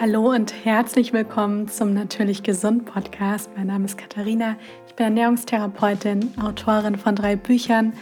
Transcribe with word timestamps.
Hallo 0.00 0.30
und 0.30 0.54
herzlich 0.64 1.12
willkommen 1.12 1.66
zum 1.66 1.92
Natürlich 1.92 2.44
Gesund 2.44 2.84
Podcast. 2.84 3.50
Mein 3.56 3.66
Name 3.66 3.86
ist 3.86 3.98
Katharina. 3.98 4.54
Ich 4.86 4.94
bin 4.94 5.06
Ernährungstherapeutin, 5.06 6.34
Autorin 6.40 6.96
von 6.96 7.16
drei 7.16 7.34
Büchern 7.34 7.92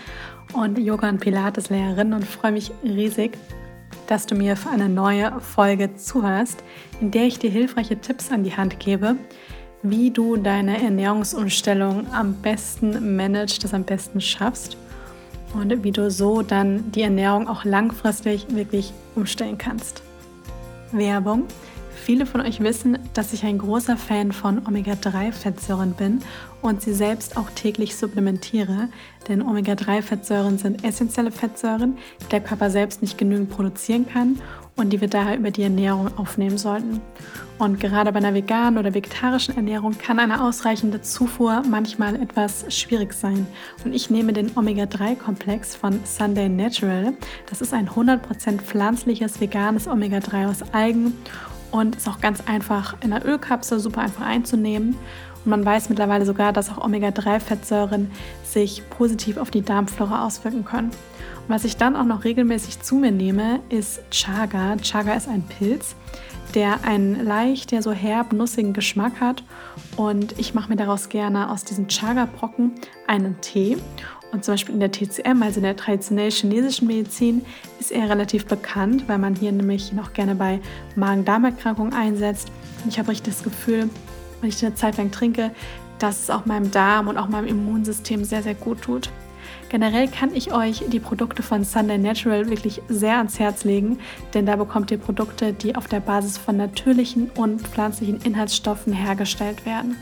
und 0.53 0.79
Yoga- 0.79 1.09
und 1.09 1.21
Pilates-Lehrerin 1.21 2.13
und 2.13 2.27
freue 2.27 2.53
mich 2.53 2.71
riesig, 2.85 3.39
dass 4.09 4.27
du 4.27 4.35
mir 4.35 4.59
für 4.59 4.69
eine 4.69 4.91
neue 4.91 5.41
Folge 5.41 5.97
zuhörst, 5.97 6.63
in 7.01 7.13
der 7.13 7.25
ich 7.25 7.39
dir 7.39 7.49
hilfreiche 7.49 7.99
Tipps 7.99 8.31
an 8.31 8.45
die 8.45 8.55
Hand 8.55 8.79
gebe, 8.79 9.17
wie 9.83 10.11
du 10.11 10.37
deine 10.37 10.83
Ernährungsumstellung 10.83 12.13
am 12.13 12.35
besten 12.43 13.17
managst, 13.17 13.65
das 13.65 13.73
am 13.73 13.85
besten 13.85 14.21
schaffst 14.21 14.77
und 15.55 15.83
wie 15.83 15.93
du 15.93 16.11
so 16.11 16.43
dann 16.43 16.93
die 16.93 17.01
Ernährung 17.01 17.49
auch 17.49 17.65
langfristig 17.65 18.45
wirklich 18.51 18.93
umstellen 19.15 19.57
kannst. 19.57 20.03
Werbung. 20.93 21.45
Viele 22.07 22.25
von 22.25 22.41
euch 22.41 22.61
wissen, 22.61 23.01
dass 23.15 23.33
ich 23.33 23.43
ein 23.45 23.59
großer 23.59 23.97
Fan 23.97 24.31
von 24.31 24.65
Omega-3-Fettsäuren 24.65 25.95
bin 25.95 26.21
und 26.63 26.81
sie 26.81 26.93
selbst 26.93 27.37
auch 27.37 27.51
täglich 27.51 27.97
supplementiere, 27.97 28.91
denn 29.27 29.43
Omega-3-Fettsäuren 29.43 30.57
sind 30.57 30.85
essentielle 30.85 31.33
Fettsäuren, 31.33 31.99
die 32.23 32.29
der 32.29 32.43
Körper 32.43 32.71
selbst 32.71 33.03
nicht 33.03 33.19
genügend 33.19 33.51
produzieren 33.51 34.07
kann 34.07 34.39
und 34.77 34.93
die 34.93 35.01
wir 35.01 35.09
daher 35.09 35.37
über 35.37 35.51
die 35.51 35.65
Ernährung 35.65 36.17
aufnehmen 36.17 36.59
sollten. 36.59 37.01
Und 37.59 37.81
gerade 37.81 38.13
bei 38.13 38.19
einer 38.19 38.35
veganen 38.35 38.79
oder 38.79 38.95
vegetarischen 38.95 39.57
Ernährung 39.57 39.99
kann 39.99 40.21
eine 40.21 40.45
ausreichende 40.45 41.01
Zufuhr 41.03 41.65
manchmal 41.69 42.15
etwas 42.15 42.73
schwierig 42.73 43.15
sein. 43.15 43.49
Und 43.85 43.93
ich 43.93 44.11
nehme 44.11 44.33
den 44.33 44.57
Omega-3-Komplex 44.57 45.75
von 45.75 45.99
Sunday 46.05 46.49
Natural. 46.49 47.15
Das 47.51 47.63
ist 47.63 47.75
ein 47.75 47.89
100% 47.89 48.59
pflanzliches 48.59 49.41
veganes 49.41 49.89
Omega-3 49.89 50.49
aus 50.49 50.63
Algen 50.73 51.15
und 51.77 51.97
ist 51.97 52.09
auch 52.09 52.21
ganz 52.21 52.41
einfach 52.47 52.97
in 53.03 53.11
der 53.11 53.27
Ölkapsel 53.27 53.79
super 53.79 54.01
einfach 54.01 54.25
einzunehmen. 54.25 54.97
Und 55.45 55.51
man 55.51 55.65
weiß 55.65 55.91
mittlerweile 55.91 56.25
sogar, 56.25 56.53
dass 56.53 56.71
auch 56.71 56.83
Omega-3-Fettsäuren 56.83 58.11
sich 58.45 58.83
positiv 58.91 59.37
auf 59.37 59.51
die 59.51 59.63
Darmflora 59.63 60.25
auswirken 60.25 60.65
können. 60.65 60.89
Und 60.89 61.49
was 61.49 61.65
ich 61.65 61.77
dann 61.77 61.95
auch 61.95 62.05
noch 62.05 62.25
regelmäßig 62.25 62.81
zu 62.81 62.97
mir 62.97 63.13
nehme, 63.13 63.61
ist 63.69 64.01
Chaga. 64.11 64.77
Chaga 64.79 65.15
ist 65.15 65.29
ein 65.29 65.43
Pilz, 65.43 65.95
der 66.55 66.85
einen 66.85 67.25
leicht, 67.25 67.71
der 67.73 67.83
so 67.83 67.93
herb, 67.93 68.33
nussigen 68.33 68.73
Geschmack 68.73 69.21
hat. 69.21 69.45
Und 69.97 70.39
ich 70.39 70.55
mache 70.55 70.71
mir 70.71 70.77
daraus 70.77 71.11
gerne 71.11 71.51
aus 71.51 71.65
diesen 71.65 71.89
Chaga-Brocken 71.89 72.73
einen 73.07 73.41
Tee. 73.43 73.77
Und 74.33 74.45
zum 74.45 74.55
Beispiel 74.55 74.75
in 74.75 74.81
der 74.81 74.93
TCM, 74.93 75.43
also 75.43 75.59
in 75.59 75.63
der 75.63 75.77
traditionell 75.77 76.31
chinesischen 76.31 76.89
Medizin, 76.89 77.45
ist 77.81 77.93
er 77.93 78.11
relativ 78.11 78.47
bekannt, 78.47 79.05
weil 79.09 79.19
man 79.19 79.35
hier 79.35 79.53
nämlich 79.53 79.93
noch 79.93 80.13
gerne 80.13 80.35
bei 80.35 80.61
Magen-Darm-Erkrankungen 80.97 81.95
einsetzt. 81.95 82.51
Und 82.83 82.91
ich 82.91 82.99
habe 82.99 83.11
richtig 83.11 83.35
das 83.35 83.43
Gefühl, 83.43 83.89
wenn 84.41 84.49
ich 84.49 84.65
eine 84.65 84.75
Zeit 84.75 84.97
lang 84.97 85.11
trinke, 85.11 85.53
dass 85.99 86.21
es 86.21 86.31
auch 86.31 86.45
meinem 86.45 86.71
Darm 86.71 87.09
und 87.09 87.17
auch 87.17 87.29
meinem 87.29 87.47
Immunsystem 87.47 88.25
sehr, 88.25 88.43
sehr 88.43 88.55
gut 88.55 88.83
tut. 88.83 89.11
Generell 89.69 90.09
kann 90.09 90.35
ich 90.35 90.53
euch 90.53 90.85
die 90.89 91.01
Produkte 91.01 91.43
von 91.43 91.65
Sunday 91.65 91.99
Natural 91.99 92.49
wirklich 92.49 92.83
sehr 92.89 93.19
ans 93.19 93.39
Herz 93.39 93.65
legen, 93.65 93.99
denn 94.35 94.47
da 94.47 94.57
bekommt 94.57 94.91
ihr 94.91 94.99
Produkte, 94.99 95.53
die 95.53 95.75
auf 95.75 95.89
der 95.89 96.01
Basis 96.01 96.39
von 96.39 96.57
natürlichen 96.57 97.31
und 97.31 97.63
pflanzlichen 97.63 98.21
Inhaltsstoffen 98.23 98.93
hergestellt 98.93 99.67
werden. 99.67 99.97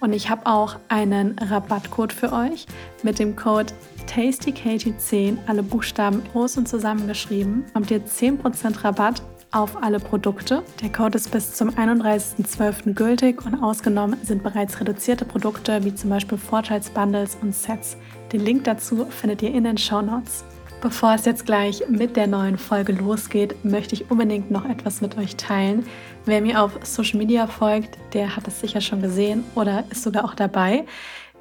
Und 0.00 0.12
ich 0.14 0.30
habe 0.30 0.46
auch 0.46 0.76
einen 0.88 1.38
Rabattcode 1.38 2.12
für 2.12 2.32
euch 2.32 2.66
mit 3.02 3.18
dem 3.18 3.36
Code 3.36 3.72
TastyKatie10, 4.06 5.36
alle 5.46 5.62
Buchstaben 5.62 6.22
groß 6.32 6.56
und 6.56 6.68
zusammengeschrieben. 6.68 7.64
Habt 7.74 7.90
ihr 7.90 8.04
10% 8.04 8.82
Rabatt 8.82 9.22
auf 9.52 9.82
alle 9.82 9.98
Produkte. 9.98 10.62
Der 10.80 10.90
Code 10.90 11.18
ist 11.18 11.30
bis 11.30 11.54
zum 11.54 11.70
31.12. 11.70 12.94
gültig 12.94 13.44
und 13.44 13.62
ausgenommen 13.62 14.16
sind 14.22 14.42
bereits 14.42 14.80
reduzierte 14.80 15.24
Produkte 15.24 15.84
wie 15.84 15.94
zum 15.94 16.10
Beispiel 16.10 16.38
Vorteilsbundles 16.38 17.36
und 17.42 17.54
Sets. 17.54 17.96
Den 18.32 18.40
Link 18.40 18.64
dazu 18.64 19.06
findet 19.06 19.42
ihr 19.42 19.52
in 19.52 19.64
den 19.64 19.76
Show 19.76 20.02
Notes. 20.02 20.44
Bevor 20.80 21.12
es 21.12 21.26
jetzt 21.26 21.44
gleich 21.44 21.82
mit 21.90 22.16
der 22.16 22.26
neuen 22.26 22.56
Folge 22.56 22.92
losgeht, 22.92 23.66
möchte 23.66 23.94
ich 23.94 24.10
unbedingt 24.10 24.50
noch 24.50 24.64
etwas 24.66 25.02
mit 25.02 25.18
euch 25.18 25.36
teilen. 25.36 25.84
Wer 26.24 26.40
mir 26.40 26.62
auf 26.62 26.72
Social 26.84 27.18
Media 27.18 27.46
folgt, 27.46 27.98
der 28.14 28.34
hat 28.34 28.48
es 28.48 28.60
sicher 28.60 28.80
schon 28.80 29.02
gesehen 29.02 29.44
oder 29.54 29.84
ist 29.90 30.02
sogar 30.02 30.24
auch 30.24 30.34
dabei. 30.34 30.86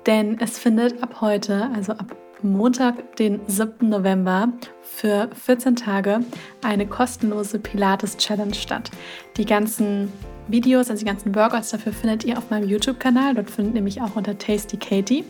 Denn 0.06 0.38
es 0.42 0.60
findet 0.60 1.02
ab 1.02 1.22
heute, 1.22 1.70
also 1.74 1.94
ab 1.94 2.18
Montag, 2.42 3.16
den 3.16 3.40
7. 3.48 3.88
November, 3.88 4.50
für 4.82 5.30
14 5.34 5.78
Tage 5.78 6.20
eine 6.62 6.86
kostenlose 6.86 7.60
Pilates-Challenge 7.60 8.54
statt. 8.54 8.92
Die 9.38 9.46
ganzen 9.46 10.12
Videos, 10.50 10.90
also 10.90 11.00
die 11.00 11.10
ganzen 11.10 11.34
Workouts 11.34 11.70
dafür 11.70 11.94
findet 11.94 12.26
ihr 12.26 12.38
auf 12.38 12.50
meinem 12.50 12.68
YouTube-Kanal. 12.68 13.36
Dort 13.36 13.50
findet 13.50 13.76
ihr 13.76 13.82
mich 13.82 14.02
auch 14.02 14.18
unter 14.18 14.38
Tasty 14.38 14.76
Katie. 14.76 15.24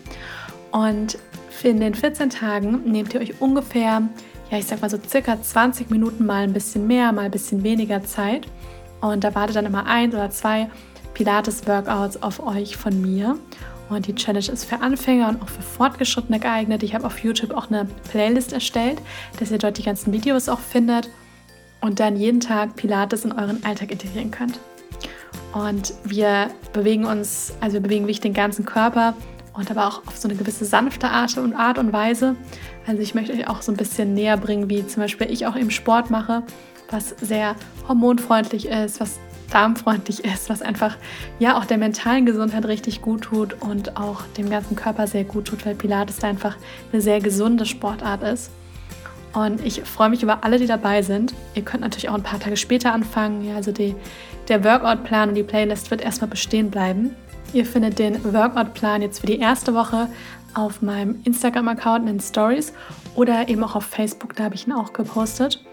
Und 0.71 1.17
in 1.63 1.79
den 1.79 1.93
14 1.93 2.29
Tagen 2.29 2.83
nehmt 2.85 3.13
ihr 3.13 3.21
euch 3.21 3.41
ungefähr, 3.41 4.01
ja, 4.49 4.57
ich 4.57 4.65
sag 4.65 4.81
mal 4.81 4.89
so 4.89 4.97
circa 5.07 5.41
20 5.41 5.89
Minuten 5.89 6.25
mal 6.25 6.43
ein 6.43 6.53
bisschen 6.53 6.87
mehr, 6.87 7.11
mal 7.11 7.25
ein 7.25 7.31
bisschen 7.31 7.63
weniger 7.63 8.03
Zeit. 8.03 8.47
Und 9.01 9.23
da 9.23 9.35
wartet 9.35 9.55
dann 9.55 9.65
immer 9.65 9.85
ein 9.85 10.11
oder 10.11 10.29
zwei 10.29 10.69
Pilates-Workouts 11.13 12.23
auf 12.23 12.45
euch 12.45 12.77
von 12.77 13.01
mir. 13.01 13.37
Und 13.89 14.07
die 14.07 14.15
Challenge 14.15 14.51
ist 14.51 14.65
für 14.65 14.81
Anfänger 14.81 15.29
und 15.29 15.41
auch 15.41 15.49
für 15.49 15.61
Fortgeschrittene 15.61 16.39
geeignet. 16.39 16.83
Ich 16.83 16.93
habe 16.93 17.05
auf 17.05 17.19
YouTube 17.19 17.51
auch 17.51 17.69
eine 17.69 17.87
Playlist 18.11 18.53
erstellt, 18.53 19.01
dass 19.39 19.51
ihr 19.51 19.57
dort 19.57 19.77
die 19.77 19.83
ganzen 19.83 20.13
Videos 20.13 20.47
auch 20.47 20.59
findet 20.59 21.09
und 21.81 21.99
dann 21.99 22.15
jeden 22.15 22.39
Tag 22.39 22.75
Pilates 22.75 23.25
in 23.25 23.31
euren 23.31 23.63
Alltag 23.63 23.91
integrieren 23.91 24.31
könnt. 24.31 24.59
Und 25.53 25.93
wir 26.03 26.51
bewegen 26.73 27.05
uns, 27.05 27.53
also 27.59 27.75
wir 27.75 27.81
bewegen 27.81 28.03
wirklich 28.03 28.21
den 28.21 28.33
ganzen 28.33 28.65
Körper 28.65 29.15
und 29.53 29.69
aber 29.71 29.87
auch 29.87 30.05
auf 30.07 30.17
so 30.17 30.27
eine 30.27 30.37
gewisse 30.37 30.65
sanfte 30.65 31.09
Art 31.09 31.37
und 31.37 31.53
Art 31.53 31.77
und 31.77 31.93
Weise. 31.93 32.35
Also 32.87 33.01
ich 33.01 33.15
möchte 33.15 33.33
euch 33.33 33.47
auch 33.47 33.61
so 33.61 33.71
ein 33.71 33.77
bisschen 33.77 34.13
näher 34.13 34.37
bringen, 34.37 34.69
wie 34.69 34.85
zum 34.85 35.01
Beispiel 35.03 35.31
ich 35.31 35.47
auch 35.47 35.55
eben 35.55 35.71
Sport 35.71 36.09
mache, 36.09 36.43
was 36.89 37.09
sehr 37.21 37.55
hormonfreundlich 37.87 38.67
ist, 38.67 38.99
was 38.99 39.19
darmfreundlich 39.51 40.23
ist, 40.23 40.49
was 40.49 40.61
einfach 40.61 40.95
ja 41.39 41.57
auch 41.57 41.65
der 41.65 41.77
mentalen 41.77 42.25
Gesundheit 42.25 42.65
richtig 42.65 43.01
gut 43.01 43.21
tut 43.21 43.61
und 43.61 43.97
auch 43.97 44.21
dem 44.37 44.49
ganzen 44.49 44.75
Körper 44.75 45.07
sehr 45.07 45.23
gut 45.23 45.45
tut, 45.45 45.65
weil 45.65 45.75
Pilates 45.75 46.23
einfach 46.23 46.55
eine 46.91 47.01
sehr 47.01 47.19
gesunde 47.19 47.65
Sportart 47.65 48.23
ist. 48.23 48.51
Und 49.33 49.63
ich 49.63 49.81
freue 49.81 50.09
mich 50.09 50.23
über 50.23 50.43
alle, 50.43 50.57
die 50.57 50.65
dabei 50.65 51.01
sind. 51.01 51.33
Ihr 51.53 51.61
könnt 51.63 51.81
natürlich 51.81 52.09
auch 52.09 52.15
ein 52.15 52.23
paar 52.23 52.39
Tage 52.39 52.57
später 52.57 52.93
anfangen. 52.93 53.47
Ja, 53.47 53.55
also 53.55 53.71
die, 53.71 53.95
der 54.47 54.63
Workout-Plan 54.63 55.29
und 55.29 55.35
die 55.35 55.43
Playlist 55.43 55.91
wird 55.91 56.01
erstmal 56.01 56.29
bestehen 56.29 56.71
bleiben. 56.71 57.15
Ihr 57.51 57.65
findet 57.65 57.97
den 57.97 58.23
Workout-Plan 58.23 59.01
jetzt 59.01 59.21
für 59.21 59.27
die 59.27 59.39
erste 59.39 59.73
Woche 59.73 60.07
auf 60.53 60.83
meinem 60.83 61.19
Instagram-Account 61.23 62.07
in 62.07 62.19
Stories 62.19 62.73
oder 63.15 63.49
eben 63.49 63.63
auch 63.63 63.75
auf 63.75 63.85
Facebook, 63.85 64.35
da 64.35 64.43
habe 64.43 64.55
ich 64.55 64.67
ihn 64.67 64.73
auch 64.73 64.93
gepostet. 64.93 65.63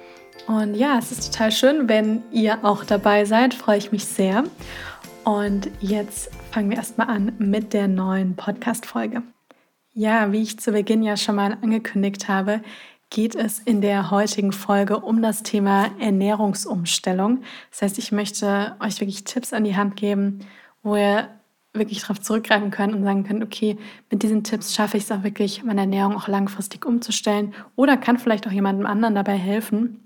Und 0.47 0.75
ja, 0.75 0.99
es 0.99 1.13
ist 1.13 1.33
total 1.33 1.53
schön, 1.53 1.89
wenn 1.89 2.23
ihr 2.31 2.65
auch 2.65 2.85
dabei 2.85 3.27
seid, 3.27 3.53
freue 3.53 3.79
ich 3.79 3.93
mich 3.93 4.07
sehr. 4.07 4.45
Und 5.25 5.71
jetzt 5.81 6.31
fangen 6.51 6.71
wir 6.71 6.79
erstmal 6.79 7.09
an 7.09 7.33
mit 7.39 7.75
der 7.75 7.89
neuen 7.89 8.37
Podcast-Folge. 8.37 9.23
Ja, 9.93 10.33
wie 10.33 10.43
ich 10.43 10.59
zu 10.59 10.73
Beginn 10.73 11.03
ja 11.03 11.17
schon 11.17 11.37
mal 11.37 11.59
angekündigt 11.61 12.29
habe, 12.29 12.63
geht 13.11 13.35
es 13.35 13.59
in 13.59 13.81
der 13.81 14.11
heutigen 14.11 14.53
Folge 14.53 14.99
um 14.99 15.21
das 15.21 15.43
Thema 15.43 15.91
Ernährungsumstellung. 16.01 17.43
Das 17.71 17.83
heißt, 17.83 17.99
ich 17.99 18.13
möchte 18.13 18.77
euch 18.81 19.01
wirklich 19.01 19.25
Tipps 19.25 19.53
an 19.53 19.65
die 19.65 19.77
Hand 19.77 19.97
geben, 19.97 20.41
wo 20.83 20.97
ihr 20.97 21.29
wirklich 21.79 22.01
darauf 22.01 22.21
zurückgreifen 22.21 22.71
können 22.71 22.95
und 22.95 23.05
sagen 23.05 23.25
können, 23.25 23.43
okay, 23.43 23.77
mit 24.11 24.23
diesen 24.23 24.45
Tipps 24.45 24.75
schaffe 24.75 24.97
ich 24.97 25.05
es 25.05 25.13
auch 25.13 25.23
wirklich, 25.23 25.65
meine 25.65 25.83
Ernährung 25.83 26.17
auch 26.17 26.29
langfristig 26.29 26.85
umzustellen 26.85 27.55
oder 27.77 27.97
kann 27.97 28.19
vielleicht 28.19 28.47
auch 28.47 28.53
jemandem 28.53 28.87
anderen 28.87 29.15
dabei 29.15 29.37
helfen. 29.37 30.03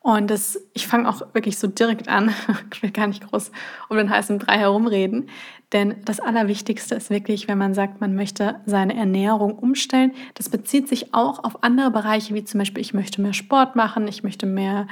Und 0.00 0.30
das, 0.30 0.56
ich 0.72 0.86
fange 0.86 1.08
auch 1.08 1.20
wirklich 1.34 1.58
so 1.58 1.66
direkt 1.66 2.08
an, 2.08 2.32
ich 2.72 2.80
will 2.80 2.92
gar 2.92 3.08
nicht 3.08 3.28
groß 3.28 3.50
um 3.88 3.96
den 3.96 4.08
heißen 4.08 4.38
Brei 4.38 4.58
herumreden, 4.58 5.28
denn 5.72 5.96
das 6.04 6.20
Allerwichtigste 6.20 6.94
ist 6.94 7.10
wirklich, 7.10 7.48
wenn 7.48 7.58
man 7.58 7.74
sagt, 7.74 8.00
man 8.00 8.14
möchte 8.14 8.60
seine 8.66 8.94
Ernährung 8.94 9.58
umstellen, 9.58 10.12
das 10.34 10.48
bezieht 10.48 10.86
sich 10.86 11.12
auch 11.12 11.42
auf 11.42 11.64
andere 11.64 11.90
Bereiche, 11.90 12.34
wie 12.34 12.44
zum 12.44 12.58
Beispiel, 12.58 12.82
ich 12.82 12.94
möchte 12.94 13.20
mehr 13.20 13.32
Sport 13.32 13.74
machen, 13.74 14.06
ich 14.06 14.22
möchte 14.22 14.46
mehr 14.46 14.86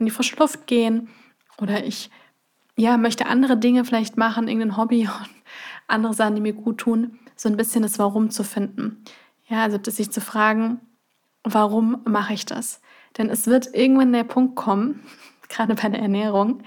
an 0.00 0.06
die 0.06 0.10
frische 0.10 0.36
Luft 0.36 0.66
gehen 0.66 1.10
oder 1.58 1.84
ich 1.84 2.10
ja, 2.76 2.96
möchte 2.96 3.26
andere 3.26 3.56
Dinge 3.56 3.84
vielleicht 3.84 4.16
machen, 4.16 4.48
irgendein 4.48 4.76
Hobby 4.76 5.02
und 5.06 5.30
andere 5.86 6.14
Sachen, 6.14 6.34
die 6.34 6.40
mir 6.40 6.52
gut 6.52 6.78
tun, 6.78 7.18
so 7.34 7.48
ein 7.48 7.56
bisschen 7.56 7.82
das 7.82 7.98
Warum 7.98 8.30
zu 8.30 8.44
finden. 8.44 9.04
Ja, 9.48 9.62
also 9.62 9.78
sich 9.90 10.10
zu 10.10 10.20
fragen, 10.20 10.80
warum 11.44 12.02
mache 12.04 12.34
ich 12.34 12.44
das? 12.46 12.80
Denn 13.16 13.30
es 13.30 13.46
wird 13.46 13.74
irgendwann 13.74 14.12
der 14.12 14.24
Punkt 14.24 14.56
kommen, 14.56 15.02
gerade 15.48 15.74
bei 15.74 15.88
der 15.88 16.00
Ernährung, 16.00 16.62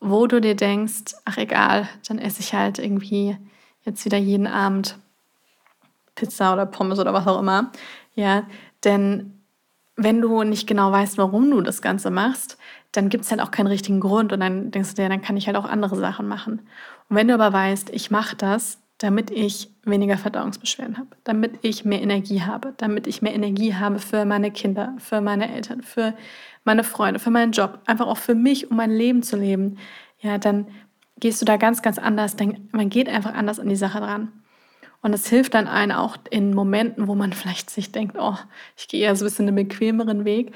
wo 0.00 0.26
du 0.26 0.40
dir 0.40 0.56
denkst, 0.56 1.14
ach 1.24 1.36
egal, 1.36 1.88
dann 2.08 2.18
esse 2.18 2.40
ich 2.40 2.54
halt 2.54 2.78
irgendwie 2.78 3.36
jetzt 3.84 4.04
wieder 4.04 4.18
jeden 4.18 4.46
Abend 4.46 4.98
Pizza 6.14 6.52
oder 6.52 6.66
Pommes 6.66 6.98
oder 6.98 7.12
was 7.12 7.26
auch 7.26 7.40
immer. 7.40 7.72
Ja, 8.14 8.44
denn 8.84 9.42
wenn 9.96 10.20
du 10.20 10.42
nicht 10.42 10.66
genau 10.66 10.90
weißt, 10.90 11.18
warum 11.18 11.50
du 11.50 11.60
das 11.60 11.82
Ganze 11.82 12.10
machst, 12.10 12.58
dann 12.92 13.08
gibt 13.08 13.24
es 13.24 13.30
halt 13.30 13.40
auch 13.40 13.50
keinen 13.50 13.66
richtigen 13.66 14.00
Grund 14.00 14.32
und 14.32 14.40
dann 14.40 14.70
denkst 14.70 14.90
du 14.90 15.02
dir, 15.02 15.08
dann 15.08 15.22
kann 15.22 15.36
ich 15.36 15.46
halt 15.46 15.56
auch 15.56 15.64
andere 15.64 15.96
Sachen 15.96 16.28
machen. 16.28 16.60
Und 17.08 17.16
wenn 17.16 17.28
du 17.28 17.34
aber 17.34 17.52
weißt, 17.52 17.90
ich 17.90 18.10
mache 18.10 18.36
das, 18.36 18.78
damit 18.98 19.30
ich 19.30 19.70
weniger 19.84 20.16
Verdauungsbeschwerden 20.16 20.98
habe, 20.98 21.08
damit 21.24 21.58
ich 21.62 21.84
mehr 21.84 22.02
Energie 22.02 22.42
habe, 22.42 22.74
damit 22.76 23.06
ich 23.06 23.20
mehr 23.20 23.34
Energie 23.34 23.74
habe 23.74 23.98
für 23.98 24.24
meine 24.24 24.50
Kinder, 24.50 24.94
für 24.98 25.20
meine 25.20 25.52
Eltern, 25.52 25.82
für 25.82 26.14
meine 26.64 26.84
Freunde, 26.84 27.18
für 27.18 27.30
meinen 27.30 27.52
Job, 27.52 27.80
einfach 27.86 28.06
auch 28.06 28.18
für 28.18 28.34
mich, 28.34 28.70
um 28.70 28.76
mein 28.76 28.92
Leben 28.92 29.22
zu 29.22 29.36
leben, 29.36 29.78
ja, 30.20 30.38
dann 30.38 30.68
gehst 31.18 31.40
du 31.40 31.44
da 31.44 31.56
ganz, 31.56 31.82
ganz 31.82 31.98
anders. 31.98 32.36
Man 32.70 32.90
geht 32.90 33.08
einfach 33.08 33.34
anders 33.34 33.58
an 33.58 33.68
die 33.68 33.76
Sache 33.76 33.98
dran. 33.98 34.32
Und 35.00 35.12
es 35.12 35.28
hilft 35.28 35.54
dann 35.54 35.66
einen 35.66 35.90
auch 35.90 36.16
in 36.30 36.54
Momenten, 36.54 37.08
wo 37.08 37.14
man 37.16 37.32
vielleicht 37.32 37.70
sich 37.70 37.90
denkt, 37.90 38.16
oh, 38.18 38.36
ich 38.76 38.88
gehe 38.88 39.04
ja 39.04 39.14
so 39.14 39.24
ein 39.24 39.28
bisschen 39.28 39.48
einen 39.48 39.56
bequemeren 39.56 40.24
Weg, 40.24 40.52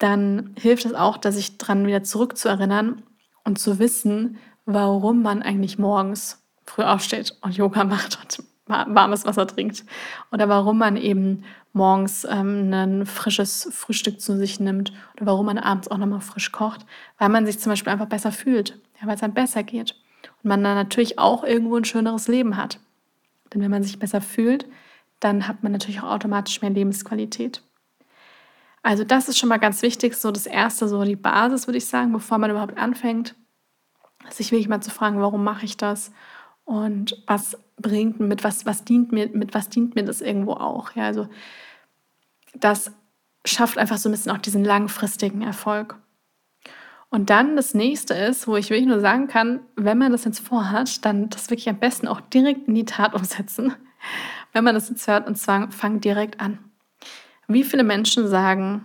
dann 0.00 0.54
hilft 0.58 0.86
es 0.86 0.94
auch, 0.94 1.18
dass 1.18 1.36
sich 1.36 1.58
dran 1.58 1.86
wieder 1.86 2.02
zurückzuerinnern 2.02 3.02
und 3.44 3.58
zu 3.58 3.78
wissen, 3.78 4.38
warum 4.64 5.22
man 5.22 5.42
eigentlich 5.42 5.78
morgens 5.78 6.42
früh 6.64 6.82
aufsteht 6.82 7.36
und 7.42 7.56
Yoga 7.56 7.84
macht 7.84 8.18
und 8.20 8.44
warmes 8.66 9.26
Wasser 9.26 9.46
trinkt. 9.46 9.84
Oder 10.32 10.48
warum 10.48 10.78
man 10.78 10.96
eben 10.96 11.44
morgens 11.72 12.24
ähm, 12.24 12.72
ein 12.72 13.06
frisches 13.06 13.68
Frühstück 13.72 14.20
zu 14.20 14.36
sich 14.36 14.58
nimmt 14.58 14.92
oder 15.16 15.26
warum 15.26 15.46
man 15.46 15.58
abends 15.58 15.88
auch 15.88 15.98
nochmal 15.98 16.20
frisch 16.20 16.50
kocht, 16.50 16.86
weil 17.18 17.28
man 17.28 17.46
sich 17.46 17.58
zum 17.58 17.70
Beispiel 17.70 17.92
einfach 17.92 18.08
besser 18.08 18.32
fühlt, 18.32 18.78
ja, 19.00 19.06
weil 19.06 19.16
es 19.16 19.22
einem 19.22 19.34
besser 19.34 19.62
geht. 19.62 19.94
Und 20.42 20.48
man 20.48 20.64
dann 20.64 20.76
natürlich 20.76 21.18
auch 21.18 21.44
irgendwo 21.44 21.76
ein 21.76 21.84
schöneres 21.84 22.26
Leben 22.26 22.56
hat. 22.56 22.78
Denn 23.52 23.60
wenn 23.60 23.70
man 23.70 23.82
sich 23.82 23.98
besser 23.98 24.20
fühlt, 24.20 24.66
dann 25.18 25.46
hat 25.46 25.62
man 25.62 25.72
natürlich 25.72 26.00
auch 26.00 26.10
automatisch 26.10 26.62
mehr 26.62 26.70
Lebensqualität. 26.70 27.62
Also 28.82 29.04
das 29.04 29.28
ist 29.28 29.38
schon 29.38 29.48
mal 29.48 29.58
ganz 29.58 29.82
wichtig, 29.82 30.14
so 30.14 30.30
das 30.30 30.46
Erste, 30.46 30.88
so 30.88 31.04
die 31.04 31.16
Basis, 31.16 31.66
würde 31.66 31.78
ich 31.78 31.86
sagen, 31.86 32.12
bevor 32.12 32.38
man 32.38 32.50
überhaupt 32.50 32.78
anfängt, 32.78 33.34
sich 34.30 34.52
wirklich 34.52 34.68
mal 34.68 34.80
zu 34.80 34.90
fragen, 34.90 35.20
warum 35.20 35.44
mache 35.44 35.64
ich 35.64 35.76
das 35.76 36.12
und 36.64 37.22
was 37.26 37.58
bringt 37.76 38.20
mit 38.20 38.44
was 38.44 38.64
was 38.66 38.84
dient 38.84 39.12
mir 39.12 39.28
mit 39.32 39.54
was 39.54 39.68
dient 39.68 39.94
mir 39.94 40.04
das 40.04 40.20
irgendwo 40.20 40.52
auch. 40.52 40.92
Ja, 40.94 41.04
also 41.04 41.28
das 42.54 42.92
schafft 43.44 43.78
einfach 43.78 43.98
so 43.98 44.08
ein 44.08 44.12
bisschen 44.12 44.32
auch 44.32 44.38
diesen 44.38 44.64
langfristigen 44.64 45.42
Erfolg. 45.42 45.96
Und 47.10 47.28
dann 47.28 47.56
das 47.56 47.74
nächste 47.74 48.14
ist, 48.14 48.46
wo 48.46 48.56
ich 48.56 48.70
wirklich 48.70 48.86
nur 48.86 49.00
sagen 49.00 49.26
kann, 49.26 49.60
wenn 49.74 49.98
man 49.98 50.12
das 50.12 50.24
jetzt 50.24 50.38
vorhat, 50.40 51.04
dann 51.04 51.28
das 51.28 51.50
wirklich 51.50 51.68
am 51.68 51.80
besten 51.80 52.06
auch 52.06 52.20
direkt 52.20 52.68
in 52.68 52.74
die 52.74 52.84
Tat 52.84 53.14
umsetzen. 53.14 53.74
Wenn 54.52 54.64
man 54.64 54.74
das 54.74 54.88
jetzt 54.88 55.06
hört 55.08 55.26
und 55.26 55.36
zwar 55.36 55.70
fang 55.72 56.00
direkt 56.00 56.40
an. 56.40 56.69
Wie 57.52 57.64
viele 57.64 57.82
Menschen 57.82 58.28
sagen, 58.28 58.84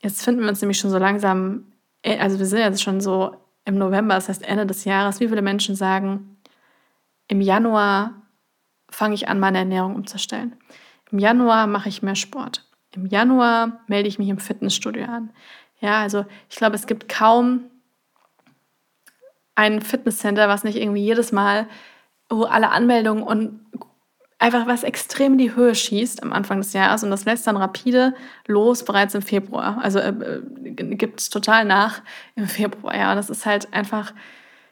jetzt 0.00 0.22
finden 0.22 0.42
wir 0.42 0.48
uns 0.48 0.60
nämlich 0.60 0.78
schon 0.78 0.90
so 0.90 0.98
langsam, 0.98 1.72
äh, 2.02 2.16
also 2.20 2.38
wir 2.38 2.46
sind 2.46 2.60
jetzt 2.60 2.80
schon 2.80 3.00
so 3.00 3.36
im 3.64 3.76
November, 3.76 4.14
das 4.14 4.28
heißt 4.28 4.46
Ende 4.46 4.66
des 4.66 4.84
Jahres, 4.84 5.18
wie 5.18 5.26
viele 5.26 5.42
Menschen 5.42 5.74
sagen, 5.74 6.38
im 7.26 7.40
Januar 7.40 8.22
fange 8.88 9.16
ich 9.16 9.26
an, 9.26 9.40
meine 9.40 9.58
Ernährung 9.58 9.96
umzustellen. 9.96 10.54
Im 11.10 11.18
Januar 11.18 11.66
mache 11.66 11.88
ich 11.88 12.02
mehr 12.02 12.14
Sport. 12.14 12.64
Im 12.94 13.06
Januar 13.06 13.80
melde 13.88 14.08
ich 14.08 14.20
mich 14.20 14.28
im 14.28 14.38
Fitnessstudio 14.38 15.04
an. 15.04 15.30
Ja, 15.80 16.02
also 16.02 16.24
ich 16.48 16.54
glaube, 16.54 16.76
es 16.76 16.86
gibt 16.86 17.08
kaum 17.08 17.64
ein 19.56 19.82
Fitnesscenter, 19.82 20.48
was 20.48 20.62
nicht 20.62 20.76
irgendwie 20.76 21.02
jedes 21.02 21.32
Mal, 21.32 21.66
wo 22.28 22.44
alle 22.44 22.70
Anmeldungen 22.70 23.24
und 23.24 23.66
einfach 24.38 24.66
was 24.66 24.82
extrem 24.82 25.32
in 25.32 25.38
die 25.38 25.54
Höhe 25.54 25.74
schießt 25.74 26.22
am 26.22 26.32
Anfang 26.32 26.58
des 26.58 26.72
Jahres 26.72 27.02
und 27.02 27.10
das 27.10 27.24
lässt 27.24 27.46
dann 27.46 27.56
rapide 27.56 28.14
los 28.46 28.84
bereits 28.84 29.14
im 29.14 29.22
Februar. 29.22 29.78
Also 29.82 29.98
äh, 29.98 30.10
äh 30.10 30.72
gibt 30.72 31.20
es 31.20 31.30
total 31.30 31.64
nach 31.64 32.02
im 32.34 32.46
Februar. 32.46 32.96
Ja, 32.96 33.14
das 33.14 33.30
ist 33.30 33.46
halt 33.46 33.72
einfach, 33.72 34.12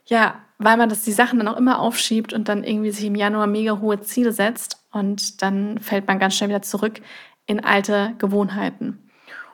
ja, 0.07 0.37
weil 0.59 0.77
man 0.77 0.89
das 0.89 1.03
die 1.03 1.13
Sachen 1.13 1.39
dann 1.39 1.49
auch 1.49 1.57
immer 1.57 1.79
aufschiebt 1.79 2.33
und 2.33 2.49
dann 2.49 2.63
irgendwie 2.63 2.91
sich 2.91 3.07
im 3.07 3.15
Januar 3.15 3.47
mega 3.47 3.81
hohe 3.81 4.01
Ziele 4.01 4.33
setzt 4.33 4.85
und 4.93 5.43
dann 5.43 5.79
fällt 5.79 6.07
man 6.07 6.19
ganz 6.19 6.37
schnell 6.37 6.51
wieder 6.51 6.63
zurück 6.63 7.01
in 7.47 7.65
alte 7.65 8.15
Gewohnheiten. 8.19 8.99